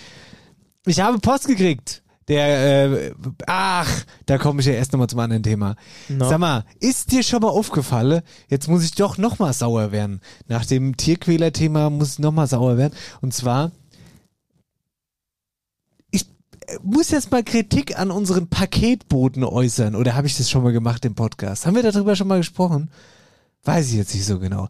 [0.86, 2.02] Ich habe Post gekriegt.
[2.28, 3.12] Der, äh,
[3.46, 3.90] ach,
[4.26, 5.74] da komme ich ja erst nochmal zum anderen Thema.
[6.08, 6.28] No.
[6.28, 10.20] Sag mal, ist dir schon mal aufgefallen, jetzt muss ich doch nochmal sauer werden.
[10.46, 12.94] Nach dem Tierquäler-Thema muss ich nochmal sauer werden.
[13.22, 13.72] Und zwar,
[16.83, 19.95] muss jetzt mal Kritik an unseren Paketboten äußern.
[19.95, 21.66] Oder habe ich das schon mal gemacht im Podcast?
[21.66, 22.91] Haben wir darüber schon mal gesprochen?
[23.64, 24.68] Weiß ich jetzt nicht so genau.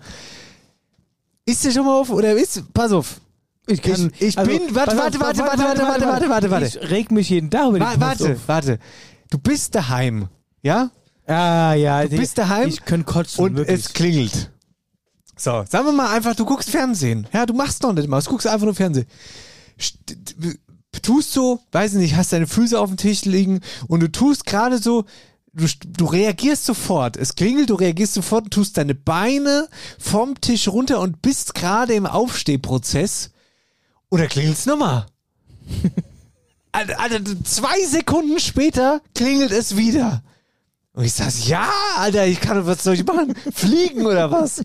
[1.44, 3.20] Ist dir schon mal auf, oder ist, pass auf.
[3.66, 6.66] Ich, kann, ich, ich also, bin, warte, auf, warte, warte, warte, warte, warte, warte, warte.
[6.66, 8.48] Ich reg mich jeden Tag über die Post Warte, auf.
[8.48, 8.78] warte.
[9.30, 10.28] Du bist daheim,
[10.62, 10.90] ja?
[11.26, 12.04] Ah, ja.
[12.04, 13.80] Du bist daheim Ich könnte kotzen, und wirklich.
[13.80, 14.50] es klingelt.
[15.36, 17.26] So, sagen wir mal einfach, du guckst Fernsehen.
[17.32, 19.06] Ja, du machst doch nicht mal, du guckst einfach nur Fernsehen.
[21.00, 24.44] Tust so, weiß ich nicht, hast deine Füße auf dem Tisch liegen und du tust
[24.46, 25.04] gerade so,
[25.52, 27.16] du, du reagierst sofort.
[27.16, 29.68] Es klingelt, du reagierst sofort, tust deine Beine
[29.98, 33.30] vom Tisch runter und bist gerade im Aufstehprozess.
[34.10, 35.06] Oder klingelt's nochmal?
[36.72, 40.22] Alter, zwei Sekunden später klingelt es wieder.
[40.94, 43.34] Und ich sag, ja, Alter, ich kann, was soll ich machen?
[43.52, 44.62] Fliegen oder was?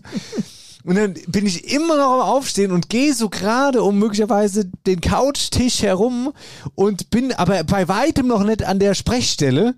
[0.84, 5.00] Und dann bin ich immer noch am Aufstehen und gehe so gerade um möglicherweise den
[5.00, 6.32] Couchtisch herum
[6.74, 9.74] und bin aber bei weitem noch nicht an der Sprechstelle.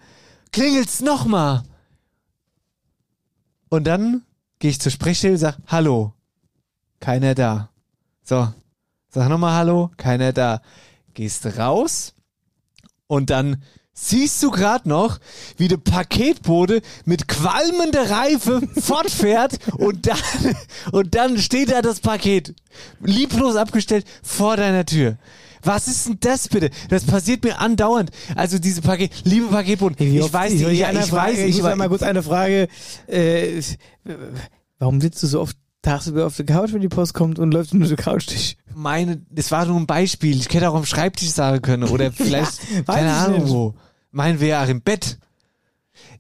[0.52, 1.62] Klingelt's nochmal.
[3.70, 4.22] Und dann
[4.58, 6.12] gehe ich zur Sprechstelle und sag, hallo.
[7.00, 7.70] Keiner da.
[8.22, 8.52] So.
[9.08, 9.90] Sag nochmal Hallo.
[9.96, 10.60] Keiner da.
[11.14, 12.14] Gehst raus
[13.06, 13.62] und dann
[14.00, 15.18] siehst du gerade noch,
[15.56, 20.18] wie der Paketbote mit qualmender Reife fortfährt und dann,
[20.92, 22.54] und dann steht da das Paket,
[23.00, 25.18] lieblos abgestellt, vor deiner Tür.
[25.62, 26.70] Was ist denn das bitte?
[26.88, 28.10] Das passiert mir andauernd.
[28.34, 31.44] Also diese Paket, liebe Paketboten, Wie ich weiß nicht, ich, ich, ich Frage, weiß, ich
[31.50, 32.68] ich muss einmal weiß, kurz eine Frage.
[33.06, 33.60] Äh,
[34.78, 37.74] warum sitzt du so oft tagsüber auf der Couch, wenn die Post kommt und läuft
[37.74, 38.56] nur der Couchtisch.
[38.74, 40.36] Meine, das war nur ein Beispiel.
[40.36, 43.52] Ich hätte auch am Schreibtisch sagen können oder vielleicht, Ja, keine Ahnung nicht.
[43.52, 43.74] wo.
[44.10, 45.18] Meinen wir auch im Bett.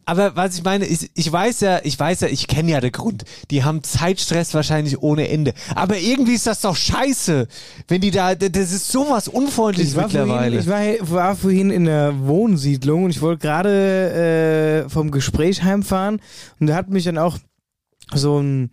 [0.04, 2.90] Aber was ich meine, ist, ich weiß ja, ich weiß ja, ich kenne ja den
[2.90, 3.24] Grund.
[3.50, 5.54] Die haben Zeitstress wahrscheinlich ohne Ende.
[5.74, 7.46] Aber irgendwie ist das doch scheiße,
[7.86, 10.62] wenn die da, das ist sowas Unfreundliches Ich war, mittlerweile.
[10.62, 15.62] vorhin, ich war, war vorhin in der Wohnsiedlung und ich wollte gerade äh, vom Gespräch
[15.62, 16.20] heimfahren
[16.58, 17.38] und da hat mich dann auch
[18.12, 18.70] so ein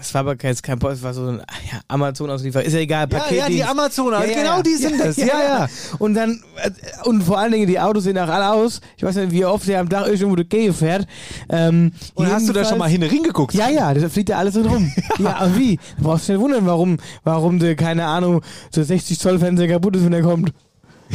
[0.00, 2.64] es war aber jetzt kein Post, es war so ein ja, Amazon-Auslieferer.
[2.64, 3.38] Ist ja egal, Ja, Paket.
[3.38, 5.16] ja, die Amazoner, genau die sind das.
[5.16, 5.68] Ja, ja.
[5.98, 6.70] Und dann, äh,
[7.04, 8.80] und vor allen Dingen, die Autos sehen auch alle aus.
[8.96, 11.06] Ich weiß nicht, wie oft der am Tag irgendwo durch Gegend fährt.
[11.48, 13.54] Ähm, Und hast du da schon mal hin hingeguckt?
[13.54, 14.92] Ja, ja, da fliegt ja alles so rum.
[15.18, 15.76] ja, aber wie?
[15.98, 19.96] Du brauchst dich nicht wundern, warum, warum der, keine Ahnung, so 60 Zoll Fernseher kaputt
[19.96, 20.52] ist, wenn der kommt.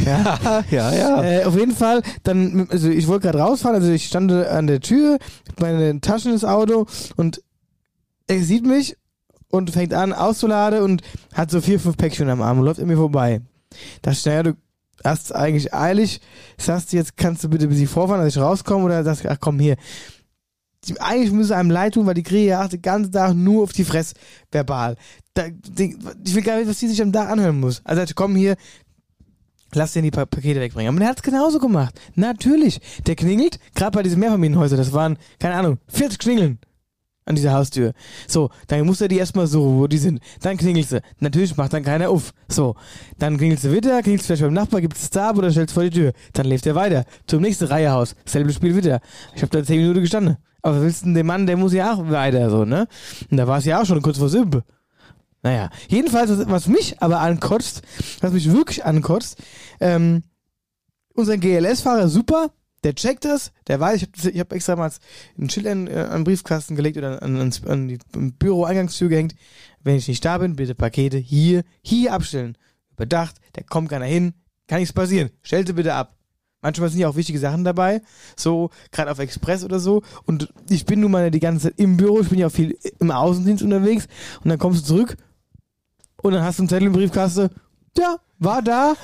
[0.04, 1.22] Ja, ja, ja.
[1.22, 4.80] Äh, auf jeden Fall, dann, also ich wollte gerade rausfahren, also ich stand an der
[4.80, 5.18] Tür,
[5.60, 6.86] meine Taschen ins Auto
[7.16, 7.42] und
[8.28, 8.96] er sieht mich
[9.50, 11.02] und fängt an auszuladen und
[11.34, 13.40] hat so vier, fünf Päckchen am Arm und läuft an mir vorbei.
[14.02, 14.52] Da ich, naja, du
[15.04, 16.20] hast eigentlich eilig,
[16.58, 19.38] sagst du jetzt, kannst du bitte bis ich vorfahren, dass ich rauskomme oder sagst ach
[19.40, 19.76] komm hier.
[20.84, 23.72] Die- Eigentlich müsste einem leid tun, weil die kriege ja den ganzen Tag nur auf
[23.72, 24.14] die Fresse
[24.52, 24.96] verbal.
[25.34, 27.80] Da, die, ich will gar nicht, was die sich am Tag anhören muss.
[27.84, 28.56] Also ich komm hier,
[29.74, 30.96] lass dir die pa Pakete wegbringen.
[30.96, 31.98] Aber hat es genauso gemacht.
[32.14, 32.80] Natürlich.
[33.06, 36.58] Der klingelt, gerade bei diesen Mehrfamilienhäusern, das waren, keine Ahnung, 40 Klingeln
[37.28, 37.92] an dieser Haustür.
[38.26, 40.20] So, dann muss er die erstmal suchen, wo die sind.
[40.40, 41.00] Dann klingelst du.
[41.20, 42.32] Natürlich macht dann keiner auf.
[42.48, 42.74] So,
[43.18, 45.90] dann klingelst du wieder, klingelst vielleicht beim Nachbar, gibst es da oder stellst vor die
[45.90, 46.12] Tür.
[46.32, 47.04] Dann lebt er weiter.
[47.26, 48.16] Zum nächsten Reihehaus.
[48.24, 49.00] Selbes Spiel wieder.
[49.34, 50.36] Ich habe da 10 Minuten gestanden.
[50.62, 52.88] Aber was willst du denn, der Mann, der muss ja auch weiter, so, ne?
[53.30, 54.64] Und da war es ja auch schon kurz vor Simpe.
[55.42, 57.82] Naja, jedenfalls, was, was mich aber ankotzt,
[58.20, 59.40] was mich wirklich ankotzt,
[59.80, 60.24] ähm,
[61.14, 62.50] unser GLS-Fahrer super,
[62.84, 64.90] der checkt das, der weiß, ich habe hab extra mal
[65.38, 69.34] ein Schild an, äh, an den Briefkasten gelegt oder an, an, an die Büro-Eingangstür gehängt.
[69.82, 72.56] Wenn ich nicht da bin, bitte Pakete hier, hier abstellen.
[72.92, 74.34] Überdacht, da kommt keiner hin,
[74.66, 75.30] kann nichts passieren.
[75.42, 76.14] Stellte bitte ab.
[76.60, 78.02] Manchmal sind ja auch wichtige Sachen dabei,
[78.36, 80.02] so gerade auf Express oder so.
[80.24, 82.76] Und ich bin nun mal die ganze Zeit im Büro, ich bin ja auch viel
[82.98, 84.08] im Außendienst unterwegs.
[84.42, 85.16] Und dann kommst du zurück
[86.20, 87.50] und dann hast du einen Zettel im Briefkasten.
[87.98, 88.94] Ja, war da.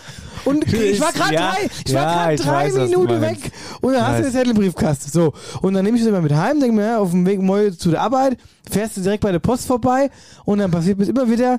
[0.45, 3.39] Und ich war gerade Ja, drei, ich ja, war ich drei weiß, Minuten weg.
[3.81, 5.11] Und dann hast du den Zettel im Briefkasten.
[5.11, 5.33] So.
[5.63, 7.91] Und dann nehme ich das immer mit heim, denke mir, auf dem Weg morgen zu
[7.91, 8.39] der Arbeit,
[8.71, 10.11] fährst du direkt bei der Post vorbei
[10.45, 11.59] und dann passiert mir immer wieder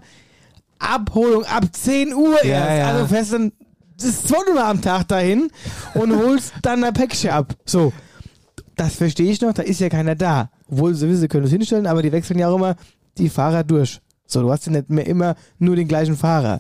[0.80, 2.94] Abholung ab 10 Uhr Ja, erst.
[2.94, 3.52] Also fährst dann
[3.98, 5.50] das zweite Mal am Tag dahin
[5.94, 7.54] und holst dann ein Päckchen ab.
[7.66, 7.94] So.
[8.76, 10.50] Das verstehe ich noch, da ist ja keiner da.
[10.70, 12.76] Obwohl sie wissen, sie können es hinstellen, aber die wechseln ja auch immer
[13.18, 14.02] die Fahrer durch.
[14.28, 16.60] So, du hast ja nicht mehr immer nur den gleichen Fahrer.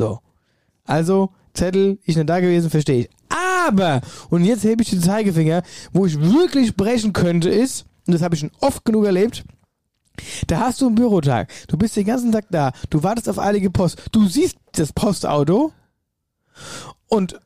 [0.00, 0.20] So.
[0.86, 3.10] Also, Zettel, ich nicht da gewesen, verstehe ich.
[3.68, 8.22] Aber, und jetzt hebe ich den Zeigefinger, wo ich wirklich brechen könnte, ist, und das
[8.22, 9.44] habe ich schon oft genug erlebt,
[10.46, 13.68] da hast du einen Bürotag, du bist den ganzen Tag da, du wartest auf eilige
[13.68, 15.70] Post, du siehst das Postauto
[17.08, 17.38] und,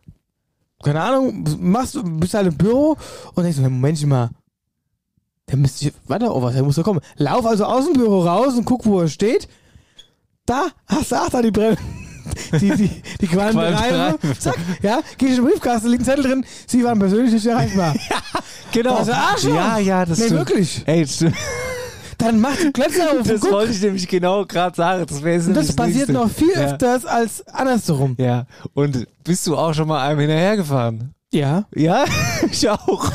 [0.84, 2.96] keine Ahnung, machst du, bist halt im Büro
[3.34, 4.30] und denkst, Moment mal,
[5.48, 7.00] der müsste, warte, oh was, der muss doch kommen.
[7.16, 9.48] Lauf also aus dem Büro raus und guck, wo er steht.
[10.46, 11.82] Da hast du, ach, da die Bremse.
[12.60, 13.98] Die, die, die qualmende Reife.
[14.22, 14.38] Reife.
[14.38, 17.46] Zack, ja, geh ich in den Briefkasten, liegt ein Zettel drin, sie waren persönlich nicht
[17.46, 17.94] erreichbar.
[18.72, 18.96] Genau.
[18.96, 19.54] Also Arschloch.
[19.54, 20.48] Ja, ja, das Nee, stimmt.
[20.48, 20.82] wirklich.
[20.86, 21.36] Ey, das stimmt.
[22.18, 23.52] Dann mach die Klötze auf und Das guck.
[23.52, 25.06] wollte ich nämlich genau gerade sagen.
[25.08, 26.12] Das wäre Und das passiert Nächste.
[26.12, 26.72] noch viel ja.
[26.72, 28.16] öfters als andersrum.
[28.18, 28.46] Ja.
[28.72, 31.13] Und bist du auch schon mal einem hinterhergefahren?
[31.34, 31.64] Ja.
[31.74, 32.04] Ja,
[32.50, 33.10] ich auch.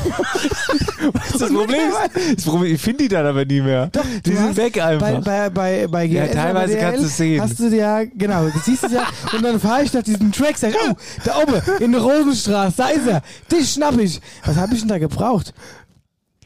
[1.12, 1.80] Was ist das Problem?
[2.34, 3.86] Das Problem ich finde die dann aber nie mehr.
[3.86, 5.20] Doch, die du sind weg einfach.
[5.22, 7.40] Bei, bei, bei, bei Ja, GLS teilweise bei kannst du es sehen.
[7.40, 9.06] Hast du ja, genau, du siehst es ja.
[9.32, 10.94] und dann fahre ich nach diesem Track, sag, oh,
[11.24, 13.22] da oben, in der Rosenstraße, da ist er.
[13.50, 14.20] Dich schnapp ich.
[14.44, 15.54] Was habe ich denn da gebraucht?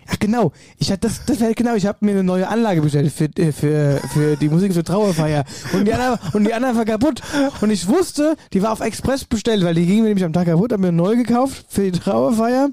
[0.08, 3.12] Ach genau, ich hatte das, das wäre genau, ich habe mir eine neue Anlage bestellt
[3.12, 6.84] für, äh, für, für die Musik für Trauerfeier und die andere und die andere war
[6.84, 7.22] kaputt
[7.60, 10.46] und ich wusste, die war auf Express bestellt, weil die ging mir nämlich am Tag
[10.46, 12.70] kaputt, habe mir eine neue gekauft für die Trauerfeier.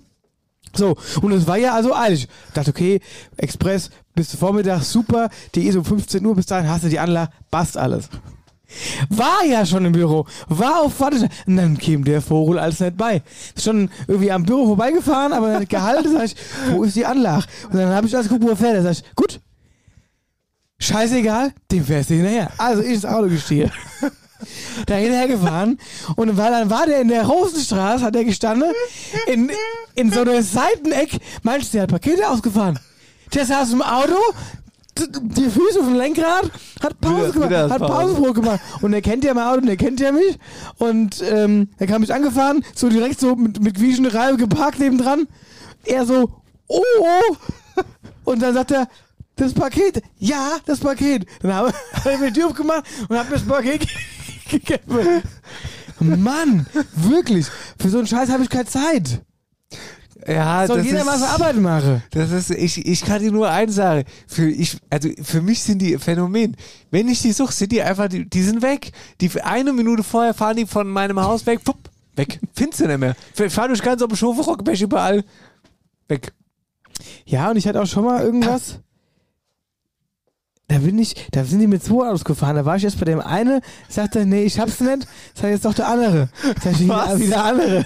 [0.73, 2.29] So, und es war ja also eilig.
[2.47, 3.01] Ich dachte, okay,
[3.37, 7.31] Express bis Vormittag, super, die ist um 15 Uhr, bis dahin hast du die Anlage,
[7.49, 8.09] passt alles.
[9.09, 11.33] War ja schon im Büro, war auf Warteschlange.
[11.47, 13.21] Und dann kam der Vogel alles nicht bei.
[13.59, 16.35] Schon irgendwie am Büro vorbeigefahren, aber nicht gehalten, sag ich,
[16.71, 17.45] wo ist die Anlage?
[17.69, 18.77] Und dann habe ich alles geguckt, wo er fährt.
[18.77, 19.39] Da sag ich, gut,
[20.79, 22.51] scheißegal, dem fährst du hinterher.
[22.57, 23.71] Also ich ins Auto gestiegen.
[24.85, 25.77] da hinterher gefahren
[26.15, 28.71] und weil dann war der in der Rosenstraße, hat er gestanden,
[29.27, 29.51] in,
[29.95, 32.79] in so einer Seiteneck, meinst du, der hat Pakete ausgefahren.
[33.33, 34.17] Der saß im Auto,
[35.07, 36.49] die Füße auf dem Lenkrad,
[36.81, 37.93] hat Pause Wieder- gemacht, hat Pause.
[37.93, 38.59] Pausenbrot gemacht.
[38.81, 40.37] Und er kennt ja mein Auto und er kennt ja mich.
[40.77, 45.27] Und ähm, er kam mich angefahren, so direkt so mit, mit quietschender Reihe geparkt nebendran.
[45.85, 47.35] Er so, oh, oh.
[48.23, 48.87] Und dann sagt er,
[49.35, 51.25] das Paket, ja, das Paket.
[51.41, 53.87] Dann habe hab ich mir die Tür aufgemacht und habe mir das Paket
[54.49, 55.23] gegeben.
[55.99, 57.45] Mann, wirklich,
[57.79, 59.21] für so einen Scheiß habe ich keine Zeit.
[60.27, 62.03] Ja, Soll das jeder ist, mal seine Arbeit machen.
[62.11, 64.03] Das ist, ich, ich kann dir nur eins sagen.
[64.27, 66.55] Für, ich, also für mich sind die Phänomen.
[66.91, 68.91] Wenn ich die suche, sind die einfach, die, die sind weg.
[69.19, 71.77] Die eine Minute vorher fahren die von meinem Haus weg, pupp,
[72.15, 72.39] weg.
[72.53, 73.15] Findest du nicht mehr.
[73.37, 74.43] Ich fahr durch ganz auf dem Schofe,
[74.81, 75.23] überall.
[76.07, 76.33] Weg.
[77.25, 78.79] Ja, und ich hatte auch schon mal irgendwas.
[80.71, 82.55] Da bin ich, da sind die mit zwei Autos gefahren.
[82.55, 83.59] Da war ich erst bei dem eine,
[83.89, 85.05] sagte, nee, ich hab's nicht.
[85.33, 86.29] Sag jetzt doch der andere.
[86.63, 87.77] Sag ich, ja, wie der andere.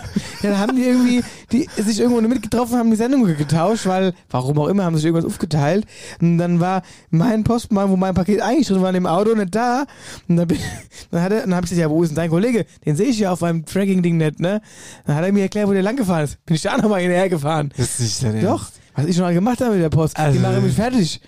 [0.44, 4.60] Ja, dann haben die irgendwie, die sich irgendwo mitgetroffen, haben die Sendung getauscht, weil, warum
[4.60, 5.88] auch immer, haben sich irgendwas aufgeteilt.
[6.22, 9.56] Und dann war mein Postmann, wo mein Paket eigentlich drin war, in dem Auto nicht
[9.56, 9.86] da.
[10.30, 10.60] Und dann, bin,
[11.10, 12.68] dann, hat er, dann hab ich gesagt, ja, wo ist denn dein Kollege?
[12.86, 14.62] Den sehe ich ja auf meinem Tracking-Ding nicht, ne?
[15.08, 16.46] Dann hat er mir erklärt, wo der lang gefahren ist.
[16.46, 17.74] Bin ich da nochmal hinterher gefahren.
[17.78, 18.68] Das ist nicht dein Doch.
[18.96, 20.16] Was ich schon mal gemacht habe mit der Post.
[20.18, 21.20] Also- die machen mich fertig.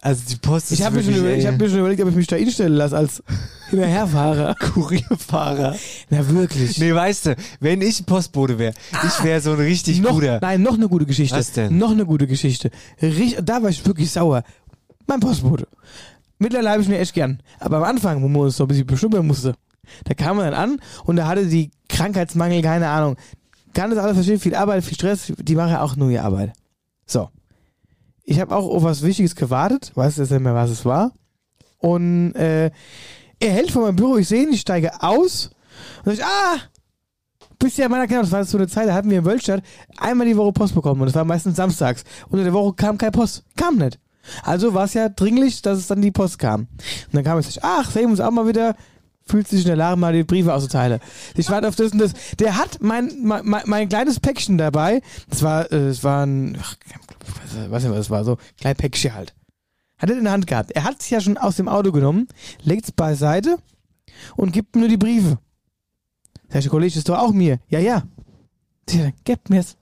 [0.00, 2.08] Also die Post ist Ich habe mir, schon überlegt- ich hab mir schon überlegt, ob
[2.08, 3.22] ich mich da hinstellen lasse als
[3.70, 4.54] Hinterherfahrer.
[4.74, 5.74] Kurierfahrer.
[6.10, 6.78] Na wirklich.
[6.78, 8.74] Nee, weißt du, wenn ich ein Postbote wäre,
[9.04, 10.38] ich wäre so ein richtig noch, guter.
[10.40, 11.36] Nein, noch eine gute Geschichte.
[11.36, 11.76] Was denn?
[11.78, 12.70] Noch eine gute Geschichte.
[13.02, 14.42] Richt, da war ich wirklich sauer.
[15.06, 15.66] Mein Postbote.
[16.38, 17.40] Mittlerweile habe ich ihn echt gern.
[17.58, 19.54] Aber am Anfang, wo man uns so ein bisschen bestimmen musste,
[20.04, 23.16] da kam man dann an und da hatte die Krankheitsmangel, keine Ahnung.
[23.74, 26.52] Kann das alles verstehen, viel Arbeit, viel Stress, die machen ja auch nur ihre Arbeit.
[27.06, 27.28] So.
[28.30, 31.12] Ich habe auch auf was Wichtiges gewartet, weiß jetzt nicht mehr, was es war.
[31.78, 32.70] Und äh,
[33.40, 35.50] er hält vor meinem Büro, ich sehe ihn, ich steige aus
[36.04, 36.58] und ich, ah,
[37.58, 39.62] bist ja in meiner Kinder, das war so eine Zeit, da hatten wir in Wölstadt
[39.96, 42.04] einmal die Woche Post bekommen und das war meistens samstags.
[42.28, 43.98] Unter der Woche kam keine Post, kam nicht.
[44.42, 46.68] Also war es ja dringlich, dass es dann die Post kam.
[47.06, 48.76] Und dann kam ich, ach, sehen wir uns auch mal wieder,
[49.28, 51.00] fühlt sich in der Lage, mal die Briefe auszuteilen.
[51.36, 52.12] Ich warte auf das und das.
[52.38, 56.76] Der hat mein, mein, mein, kleines Päckchen dabei, das war, äh, das war ein, ach,
[57.68, 59.34] weiß nicht, was das war, so ein kleines Päckchen halt.
[59.98, 60.70] Hat er in der Hand gehabt.
[60.72, 62.28] Er hat es ja schon aus dem Auto genommen,
[62.62, 63.58] legt es beiseite
[64.36, 65.38] und gibt mir nur die Briefe.
[66.48, 67.58] Sag ich, der Kollege, das ist doch auch mir.
[67.68, 68.04] Ja, ja.
[68.86, 69.76] Tja, gib mir's.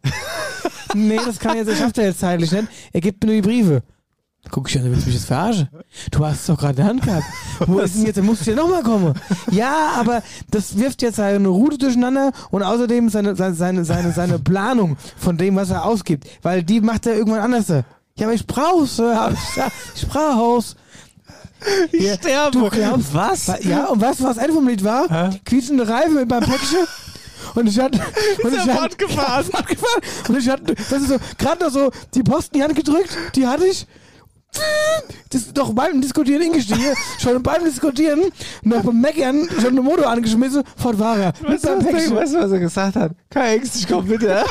[0.95, 2.69] nee, das kann jetzt, das schafft er jetzt zeitlich nicht.
[2.93, 3.83] Er gibt mir nur die Briefe.
[4.51, 5.69] Guck ich an, du willst mich jetzt verarschen.
[6.11, 7.25] Du hast es doch gerade in der Hand gehabt.
[7.67, 8.17] Wo ist denn jetzt?
[8.17, 9.15] Dann musst du ja nochmal kommen.
[9.51, 14.39] Ja, aber das wirft jetzt seine Route durcheinander und außerdem seine, seine, seine, seine, seine
[14.39, 16.27] Planung von dem, was er ausgibt.
[16.43, 17.69] Weil die macht er irgendwann anders.
[17.69, 18.99] Ja, aber ich brauch's.
[18.99, 19.35] hab
[19.95, 20.77] Ich, brauch's.
[21.93, 22.59] Ich sterbe.
[22.59, 23.47] Du glaubst, was?
[23.65, 25.35] Ja, und weißt du, was ein vom Lied war?
[25.45, 26.87] Quietschende Reifen mit meinem Päckchen.
[27.55, 28.01] Und ich hatte.
[28.43, 29.45] Und Ist ich hatte fortgefahren?
[29.51, 30.03] fortgefahren.
[30.29, 33.17] Und ich hatte, das ist so, gerade noch so, die Posten in die Hand gedrückt,
[33.35, 33.87] die hatte ich.
[35.31, 36.95] Das ist doch beim Diskutieren hingestiegen.
[37.21, 38.21] schon beim Diskutieren,
[38.63, 41.33] noch beim Meckern, schon den Motor angeschmissen, fort war er.
[41.43, 43.13] Mit Weißt du, was, der- was er gesagt hat?
[43.31, 44.45] Keine Ängste, ich komm bitte.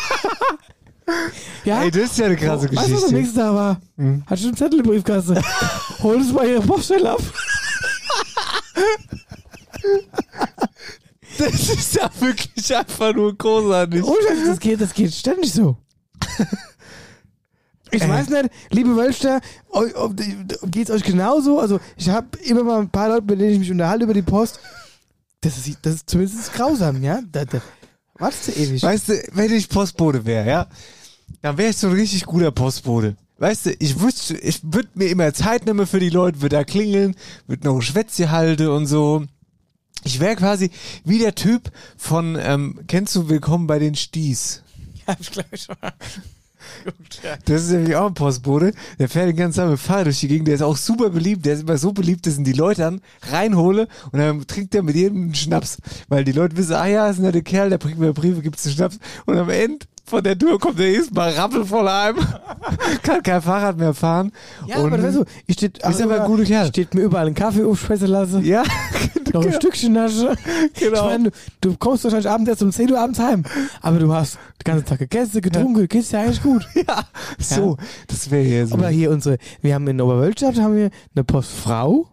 [1.64, 1.82] Ja?
[1.84, 3.14] Ey, das ist ja eine krasse Weißt du, was am Geschichte.
[3.16, 3.80] nächsten Tag war?
[4.28, 5.40] Hat schon einen Zettel im Briefkasten.
[6.02, 7.22] Hol es mal ihre Poststelle ab.
[11.38, 14.04] Das ist ja wirklich einfach nur großartig.
[14.04, 14.16] Oh,
[14.48, 15.78] das geht, das geht ständig so.
[17.96, 20.16] Ich weiß nicht, liebe Wölster, ob-
[20.66, 21.60] geht's euch genauso?
[21.60, 24.22] Also, ich habe immer mal ein paar Leute, mit denen ich mich unterhalte über die
[24.22, 24.60] Post.
[25.42, 27.22] Das ist, das ist zumindest grausam, ja?
[27.32, 27.62] Da, da,
[28.18, 28.82] wartest du ewig?
[28.82, 30.68] Weißt du, wenn ich Postbote wäre, ja,
[31.42, 33.16] dann wäre ich so ein richtig guter Postbote.
[33.38, 36.64] Weißt du, ich wüsste, ich würde mir immer Zeit nehmen für die Leute, würde da
[36.64, 37.16] klingeln,
[37.48, 39.26] würde noch ein Schwätzchen halten und so.
[40.04, 40.72] Ich wäre quasi
[41.04, 44.62] wie der Typ von, ähm, kennst du Willkommen bei den Sties?
[45.08, 45.94] Hab ich gleich schon ja.
[47.46, 48.74] Das ist nämlich auch ein Postbote.
[49.00, 50.48] Der fährt den ganzen Tag mit Fahrrad durch die Gegend.
[50.48, 51.46] Der ist auch super beliebt.
[51.46, 54.84] Der ist immer so beliebt, dass ihn die Leute dann reinhole und dann trinkt er
[54.84, 55.78] mit jedem einen Schnaps.
[56.08, 58.66] Weil die Leute wissen, ah ja, ist ein netter Kerl, der bringt mir Briefe, gibt's
[58.66, 59.00] einen Schnaps.
[59.26, 62.16] Und am Ende von der Tour kommt er erstmal rappelvoll heim.
[63.02, 64.32] Kann kein Fahrrad mehr fahren.
[64.68, 66.68] Ja, und aber weißt du, ich steht, Ist aber ein guter Kerl.
[66.68, 68.46] steht mir überall ein Kaffee aufspeisen lassen.
[68.46, 68.64] Ja,
[69.34, 70.36] noch ein Stückchen Nasche.
[70.80, 70.96] Genau.
[70.96, 73.44] Ich meine, du, du kommst wahrscheinlich abends erst um 10 Uhr abends heim.
[73.82, 76.68] Aber du hast den ganzen Tag gegessen, getrunken, geht's dir eigentlich gut.
[76.76, 77.06] ja,
[77.40, 77.78] so,
[78.08, 78.76] das wäre hier so.
[78.76, 82.08] Aber hier unsere, wir haben in Oberwölstadt haben wir eine Postfrau,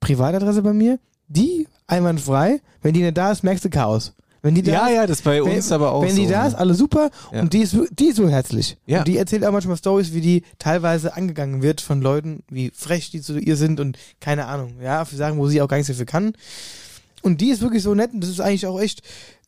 [0.00, 0.98] Privatadresse bei mir,
[1.28, 4.12] die einwandfrei, wenn die nicht da ist, merkst du Chaos.
[4.42, 6.26] Wenn die da Ja, ist, ja, das ist bei wenn, uns aber auch Wenn die
[6.26, 6.48] so, da ne?
[6.48, 7.40] ist, alles super Ja.
[7.42, 8.76] und die ist, die ist so herzlich.
[8.86, 8.98] Ja.
[8.98, 13.10] Und die erzählt auch manchmal Stories, wie die teilweise angegangen wird von Leuten, wie frech
[13.10, 15.88] die zu ihr sind und keine Ahnung, ja, für Sachen, wo sie auch gar nichts
[15.88, 16.32] dafür kann.
[17.22, 19.02] Und die ist wirklich so nett und das ist eigentlich auch echt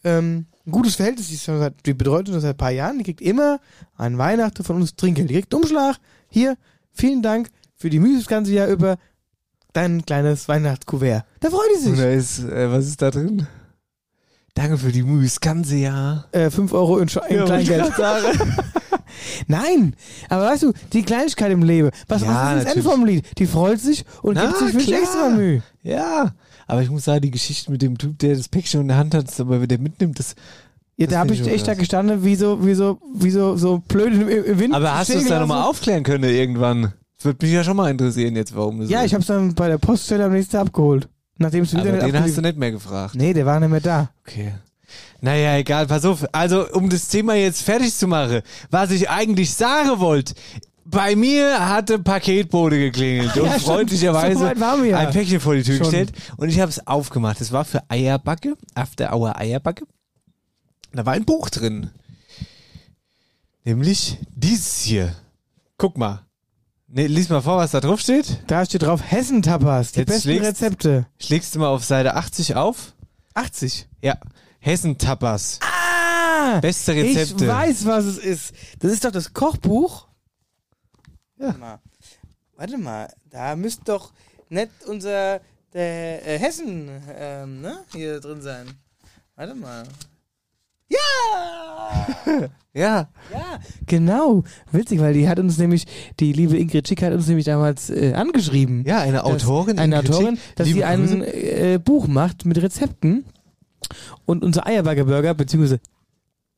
[0.04, 1.26] ähm, ein gutes Verhältnis.
[1.28, 2.98] Die, ist schon seit, die betreut uns seit ein paar Jahren.
[2.98, 3.58] Die kriegt immer
[3.96, 5.28] an Weihnachten von uns Trinkgeld.
[5.28, 5.96] Die kriegt Umschlag.
[6.28, 6.56] Hier,
[6.92, 8.96] vielen Dank für die Mühe das ganze Jahr über
[9.72, 11.24] dein kleines Weihnachtskuvert.
[11.40, 12.04] Da freut die Und sich.
[12.04, 13.48] da ist, äh, was ist da drin?
[14.54, 16.26] Danke für die Mühe, das ganze Jahr.
[16.32, 17.92] Äh, 5 Euro in, Sch- in Ja, Kleingeld.
[19.48, 19.94] Nein,
[20.28, 21.90] aber weißt du, die Kleinigkeit im Leben.
[22.08, 23.24] Was, Ja, was ist das Ende vom Lied?
[23.38, 25.00] Die freut sich und Na, gibt sich wirklich klar.
[25.00, 25.62] extra Mühe.
[25.82, 26.32] Ja,
[26.66, 29.14] aber ich muss sagen, die Geschichte mit dem Typ, der das Päckchen in der Hand
[29.14, 30.34] hat, aber wenn der mitnimmt, das.
[30.96, 33.78] Ja, das da habe ich echt da gestanden, wie so, wie so, wie so, so
[33.78, 34.74] blöd im, Wind.
[34.74, 35.48] Aber hast du es dann gelassen.
[35.48, 36.92] nochmal aufklären können irgendwann?
[37.16, 39.26] Das würde mich ja schon mal interessieren jetzt, warum das Ja, so ich habe es
[39.26, 41.08] dann bei der Poststelle am nächsten Tag abgeholt.
[41.36, 43.14] Nachdem Aber wieder den hast du abgeliefert- nicht mehr gefragt.
[43.14, 44.10] Nee, der war nicht mehr da.
[44.26, 44.54] Okay.
[45.20, 46.24] Naja, egal, pass auf.
[46.32, 50.34] Also, um das Thema jetzt fertig zu machen, was ich eigentlich sagen wollte.
[50.86, 53.62] Bei mir hatte Paketbote geklingelt Ja, und stimmt.
[53.64, 54.98] freundlicherweise So ja.
[54.98, 55.84] ein Päckchen vor die Tür Schon.
[55.86, 57.40] gestellt und ich habe es aufgemacht.
[57.40, 59.86] Es war für Eierbacke, After Hour Eierbacke.
[60.92, 61.90] Da war ein Buch drin.
[63.64, 65.14] Nämlich dieses hier.
[65.78, 66.20] Guck mal.
[66.96, 68.44] Ne, lies mal vor, was da drauf steht.
[68.46, 71.06] Da steht drauf Hessen-Tapas, die Jetzt besten schlägst- Rezepte.
[71.18, 72.94] Schlägst du mal auf Seite 80 auf?
[73.34, 73.88] 80?
[74.00, 74.16] Ja.
[74.60, 75.58] Hessen-Tapas.
[75.60, 76.60] Ah!
[76.60, 77.46] Beste Rezepte.
[77.46, 78.54] Ich weiß, was es ist.
[78.78, 80.06] Das ist doch das Kochbuch.
[81.36, 81.46] Ja.
[81.46, 81.80] Warte mal,
[82.54, 84.12] Warte mal da müsste doch
[84.48, 85.40] nicht unser
[85.72, 87.76] der äh, Hessen ähm, ne?
[87.92, 88.68] hier drin sein.
[89.34, 89.82] Warte mal.
[90.88, 92.48] Ja!
[92.76, 93.08] Ja.
[93.32, 94.42] Ja, genau.
[94.72, 95.86] Witzig, weil die hat uns nämlich,
[96.18, 98.82] die liebe Ingrid Schick hat uns nämlich damals äh, angeschrieben.
[98.84, 100.56] Ja, eine dass- Autorin, Eine Ingrid Autorin, Schick.
[100.56, 103.26] dass sie ein äh, Buch macht mit Rezepten
[104.26, 105.78] und unser Eierbacke-Burger, beziehungsweise,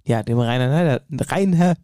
[0.07, 1.75] ja, dem Rainer Neider, Rainer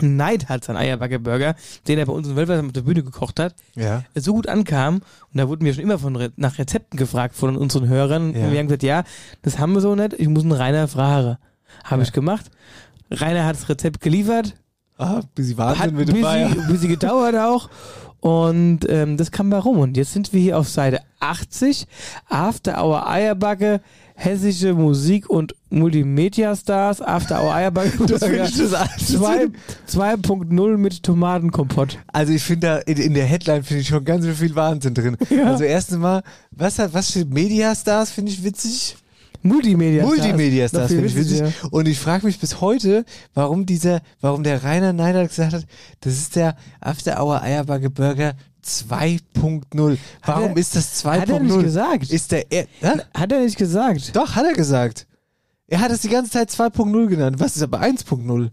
[0.00, 1.54] Neid hat sein Eierbacke-Burger,
[1.86, 4.02] den er bei uns in Wölfersheim auf der Bühne gekocht hat, Ja.
[4.14, 5.02] so gut ankam, und
[5.38, 8.46] da wurden wir schon immer von Re nach Rezepten gefragt von unseren Hörern, Ja.
[8.46, 9.04] und wir haben gesagt, ja,
[9.42, 11.36] das haben wir so nicht, ich muss einen Rainer fragen.
[11.84, 12.50] Habe ich gemacht.
[13.10, 14.54] Rainer hat das Rezept geliefert.
[14.98, 16.48] Ah, bisschen Wahnsinn hat mit ein dabei.
[16.68, 17.68] bisschen, gedauert auch.
[18.20, 19.78] Und ähm, das kam bei rum.
[19.78, 21.86] Und jetzt sind wir hier auf Seite 80.
[22.28, 23.80] After Hour Eierbacke,
[24.14, 27.00] hessische Musik und Multimedia-Stars.
[27.02, 27.90] After Hour Eierbacke.
[28.06, 29.08] Das finde ich das alles.
[29.08, 29.48] Zwei-
[29.90, 31.98] 2.0 mit Tomatenkompott.
[32.12, 35.16] Also ich finde da in, in der Headline finde ich schon ganz viel Wahnsinn drin.
[35.44, 38.96] Also erstens mal, was hat, was steht Mediastars, finde ich witzig.
[39.42, 41.72] Multimedia Multimedia-Stars Noch viel finde ich witzig.
[41.72, 45.66] Und ich frage mich bis heute, warum dieser, warum der Rainer Neider gesagt hat,
[46.00, 48.34] das ist der After Hour Eierbacke Burger
[48.64, 49.98] 2.0.
[50.24, 51.20] Warum er- ist das 2.0?
[51.20, 52.10] Hat er nicht gesagt.
[52.10, 53.00] Ist der, er, Hä?
[53.14, 54.14] Hat er nicht gesagt.
[54.14, 55.06] Doch, hat er gesagt.
[55.66, 57.40] Er hat es die ganze Zeit 2.0 genannt.
[57.40, 58.50] Was ist aber 1.0?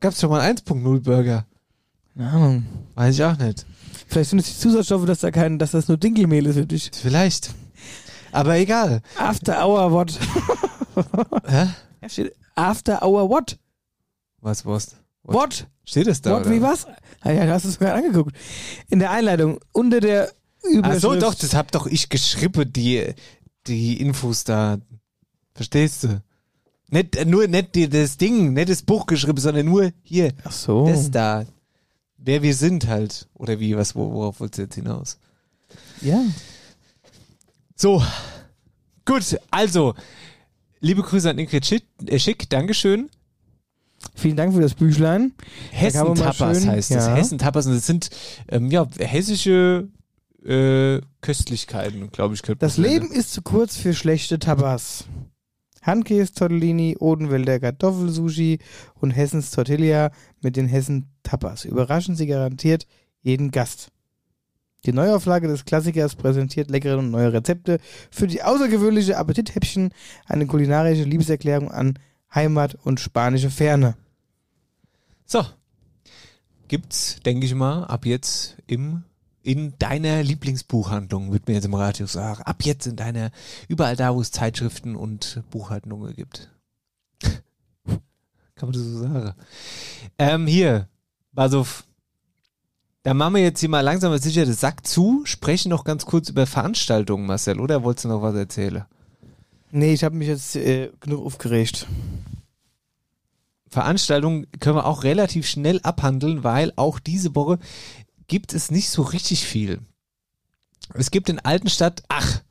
[0.00, 1.46] Gab es schon mal einen 1.0 Burger?
[2.18, 2.66] Ahnung.
[2.94, 3.64] Weiß ich auch nicht.
[4.08, 6.90] Vielleicht sind es die Zusatzstoffe, dass da kein, dass das nur Dinkelmehl ist für dich.
[6.92, 7.50] Vielleicht.
[8.32, 9.02] Aber egal.
[9.16, 10.18] After Hour what?
[11.46, 11.66] Hä?
[12.02, 13.58] Ja, steht After Hour what?
[14.40, 14.96] Was, was?
[15.22, 15.66] What?
[15.84, 16.32] Steht es da?
[16.32, 16.50] What oder?
[16.54, 16.86] wie was?
[17.20, 18.34] Ah, ja, du hast es sogar angeguckt.
[18.88, 20.30] In der Einleitung, unter der
[20.62, 21.00] Ach Überschrift.
[21.02, 23.14] so, doch, das hab doch ich geschrieben, die,
[23.66, 24.78] die Infos da.
[25.54, 26.22] Verstehst du?
[26.88, 30.32] Nicht, nur nicht die, das Ding, nicht das Buch geschrieben, sondern nur hier.
[30.44, 30.86] Ach so.
[30.86, 31.44] Das da.
[32.16, 33.28] Wer wir sind halt.
[33.34, 35.18] Oder wie, was, wo- worauf wolltest du jetzt hinaus?
[36.00, 36.20] Ja.
[37.80, 38.02] So.
[39.06, 39.94] Gut, also.
[40.80, 43.08] Liebe Grüße an Ingrid Schick, äh, Schick Dankeschön.
[44.14, 45.32] Vielen Dank für das Büchlein.
[45.70, 47.06] Hessen Tapas heißt es.
[47.06, 47.14] ja.
[47.14, 48.10] Hessen Tapas und das sind
[48.48, 49.88] ähm, ja hessische
[50.44, 52.42] äh, Köstlichkeiten, glaube ich.
[52.42, 55.06] Das Leben ist zu kurz für schlechte Tapas.
[55.80, 58.58] Handkäse Tortellini, Odenwälder Kartoffelsushi
[58.96, 60.10] und Hessens Tortilla
[60.42, 61.64] mit den Hessen Tapas.
[61.64, 62.86] Überraschen Sie garantiert
[63.22, 63.90] jeden Gast.
[64.84, 67.78] Die Neuauflage des Klassikers präsentiert leckere und neue Rezepte
[68.10, 69.92] für die außergewöhnliche Appetithäppchen,
[70.26, 71.98] eine kulinarische Liebeserklärung an
[72.34, 73.96] Heimat und spanische Ferne.
[75.26, 75.44] So.
[76.68, 79.02] Gibt's, denke ich mal, ab jetzt im
[79.42, 82.42] in deiner Lieblingsbuchhandlung, wird mir jetzt im Radio sagen.
[82.42, 83.30] Ab jetzt in deiner,
[83.68, 86.50] überall da, wo es Zeitschriften und Buchhandlungen gibt.
[87.22, 87.40] Kann
[88.60, 89.34] man das so sagen?
[90.18, 90.88] Ähm, hier,
[91.32, 91.84] Basov.
[93.02, 96.04] Da machen wir jetzt hier mal langsam aber sicher den Sack zu, sprechen noch ganz
[96.04, 98.84] kurz über Veranstaltungen, Marcel, oder wolltest du noch was erzählen?
[99.70, 101.86] Nee, ich habe mich jetzt äh, genug aufgeregt.
[103.68, 107.58] Veranstaltungen können wir auch relativ schnell abhandeln, weil auch diese Woche
[108.26, 109.80] gibt es nicht so richtig viel.
[110.94, 112.42] Es gibt in Altenstadt, ach,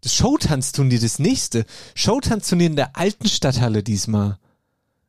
[0.00, 1.64] das Showtanzturnier, das nächste.
[1.94, 4.38] Showtanzturnier in der alten Stadthalle diesmal.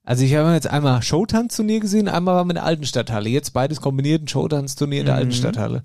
[0.10, 3.30] Also ich habe jetzt einmal Showtanzturnier gesehen, einmal war mit der alten Stadthalle.
[3.30, 5.34] Jetzt beides kombiniert, ein Showtanzturnier in der alten Mhm.
[5.34, 5.84] Stadthalle.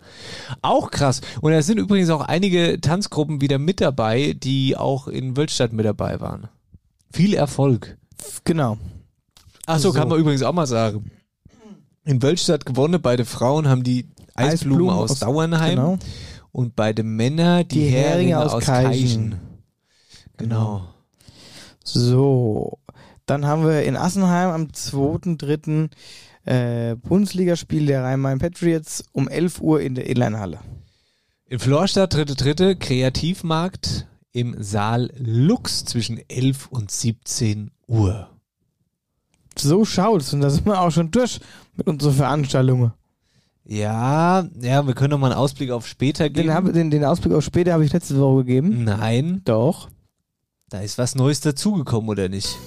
[0.62, 1.20] Auch krass.
[1.42, 5.84] Und da sind übrigens auch einige Tanzgruppen wieder mit dabei, die auch in Wölstadt mit
[5.84, 6.48] dabei waren.
[7.12, 7.98] Viel Erfolg.
[8.44, 8.78] Genau.
[9.66, 9.98] Ach so, So.
[9.98, 11.10] kann man übrigens auch mal sagen.
[12.06, 15.98] In Wölstadt gewonnen, bei den Frauen haben die Eisblumen, Eisblumen aus, aus- Dauernheim genau.
[16.50, 18.88] und bei den Männern die, Die Heringe Heringe aus, aus Keichen.
[18.90, 19.40] Keichen.
[20.38, 20.88] Genau.
[21.84, 22.78] So,
[23.26, 25.90] dann haben wir in Assenheim am 2.3.
[26.44, 30.60] äh, Bundesligaspiel der Rhein-Main Patriots um 11 Uhr in der Inline-Halle.
[31.46, 38.28] In Florstadt, dritte, dritte, Kreativmarkt im Saal Lux zwischen 11 und 17 Uhr.
[39.56, 41.40] So schaut's und da sind wir auch schon durch
[41.76, 42.92] mit unseren Veranstaltungen.
[43.66, 46.48] Ja, ja, wir können noch mal einen Ausblick auf später geben.
[46.48, 48.84] Den, hab, den, den Ausblick auf später habe ich letzte Woche gegeben.
[48.84, 49.40] Nein.
[49.44, 49.88] Doch.
[50.68, 52.58] Da ist was Neues dazugekommen, oder nicht?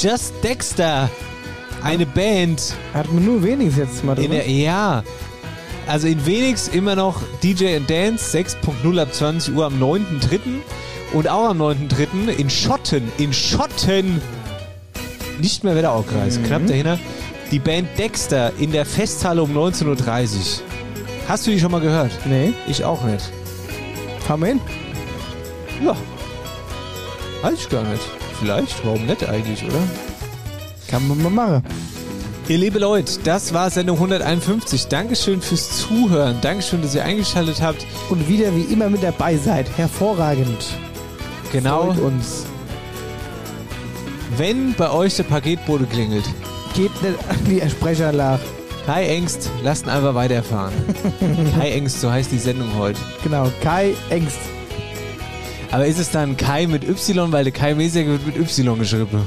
[0.00, 1.10] Just Dexter.
[1.82, 2.74] Eine Band.
[2.94, 4.34] Hat man nur wenigstens jetzt mal In drüber.
[4.36, 5.02] der, ja.
[5.86, 10.38] Also in Wenigst immer noch DJ and Dance 6.0 ab 20 Uhr am 9.3.
[11.12, 12.28] Und auch am 9.3.
[12.38, 13.10] in Schotten.
[13.18, 14.20] In Schotten.
[15.40, 16.38] Nicht mehr Wetteraukreis.
[16.38, 16.44] Mhm.
[16.44, 16.98] Knapp dahinter.
[17.50, 19.96] Die Band Dexter in der Festhalle um 19.30 Uhr.
[21.28, 22.12] Hast du die schon mal gehört?
[22.26, 22.52] Nee.
[22.68, 23.30] Ich auch nicht.
[24.26, 24.60] Fahren wir hin?
[25.84, 25.96] Ja.
[27.42, 28.02] Weiß ich gar nicht.
[28.40, 28.84] Vielleicht.
[28.84, 29.82] Warum nicht eigentlich, oder?
[30.88, 31.62] Kann man mal machen.
[32.48, 34.88] Ihr liebe Leute, das war Sendung 151.
[34.88, 36.38] Dankeschön fürs Zuhören.
[36.40, 37.86] Dankeschön, dass ihr eingeschaltet habt.
[38.08, 39.66] Und wieder wie immer mit dabei seid.
[39.78, 40.66] Hervorragend.
[41.52, 41.92] Genau.
[41.92, 42.46] Freut uns.
[44.36, 46.24] Wenn bei euch der Paketbote klingelt,
[46.74, 48.42] Geht nicht an die Sprechanlage.
[48.86, 50.72] Kai Engst, lasst ihn einfach weiterfahren.
[51.58, 52.98] Kai Engst, so heißt die Sendung heute.
[53.22, 54.38] Genau, Kai Engst.
[55.72, 59.22] Aber ist es dann Kai mit Y, weil der Kai Mesiak wird mit Y geschrieben?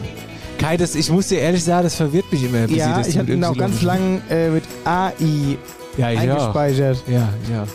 [0.58, 2.68] Kai, das, ich muss dir ehrlich sagen, das verwirrt mich immer.
[2.68, 5.14] bis Ja, ich hatte ihn auch ganz lang äh, mit AI
[5.98, 6.18] Ja, auch.
[6.20, 7.04] eingespeichert.
[7.08, 7.66] Ja, ja.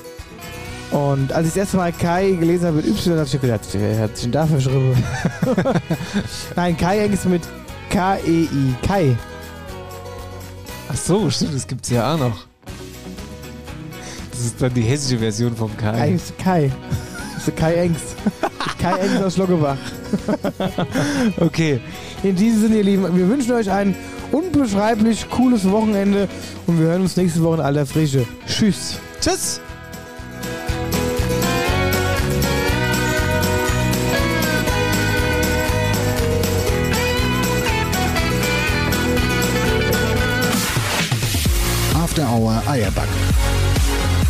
[0.99, 3.99] Und als ich das erste Mal Kai gelesen habe mit Y, habe ich gedacht, wer
[3.99, 5.05] hat sich denn dafür geschrieben?
[6.57, 7.43] Nein, Kai Engst mit
[7.91, 8.75] K-E-I.
[8.87, 9.17] Kai.
[10.91, 12.47] Ach so, stimmt, das gibt's ja auch noch.
[14.31, 15.91] Das ist dann die hessische Version vom Kai.
[15.93, 16.71] Eigentlich Kai.
[17.35, 18.17] Das ist Kai Engst.
[18.79, 19.77] Kai Engst aus Schlockebach.
[21.41, 21.81] okay.
[22.23, 23.95] In diesem Sinne, ihr Lieben, wir wünschen euch ein
[24.33, 26.29] unbeschreiblich cooles Wochenende
[26.67, 28.25] und wir hören uns nächste Woche in aller Frische.
[28.47, 28.99] Tschüss.
[29.21, 29.61] Tschüss.
[41.95, 43.09] After Hour Eierback.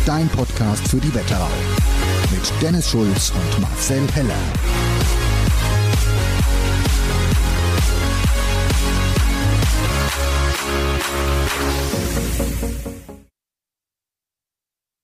[0.05, 1.49] Dein Podcast für die Wetterau.
[2.39, 4.78] Mit Dennis Schulz und Marcel Heller.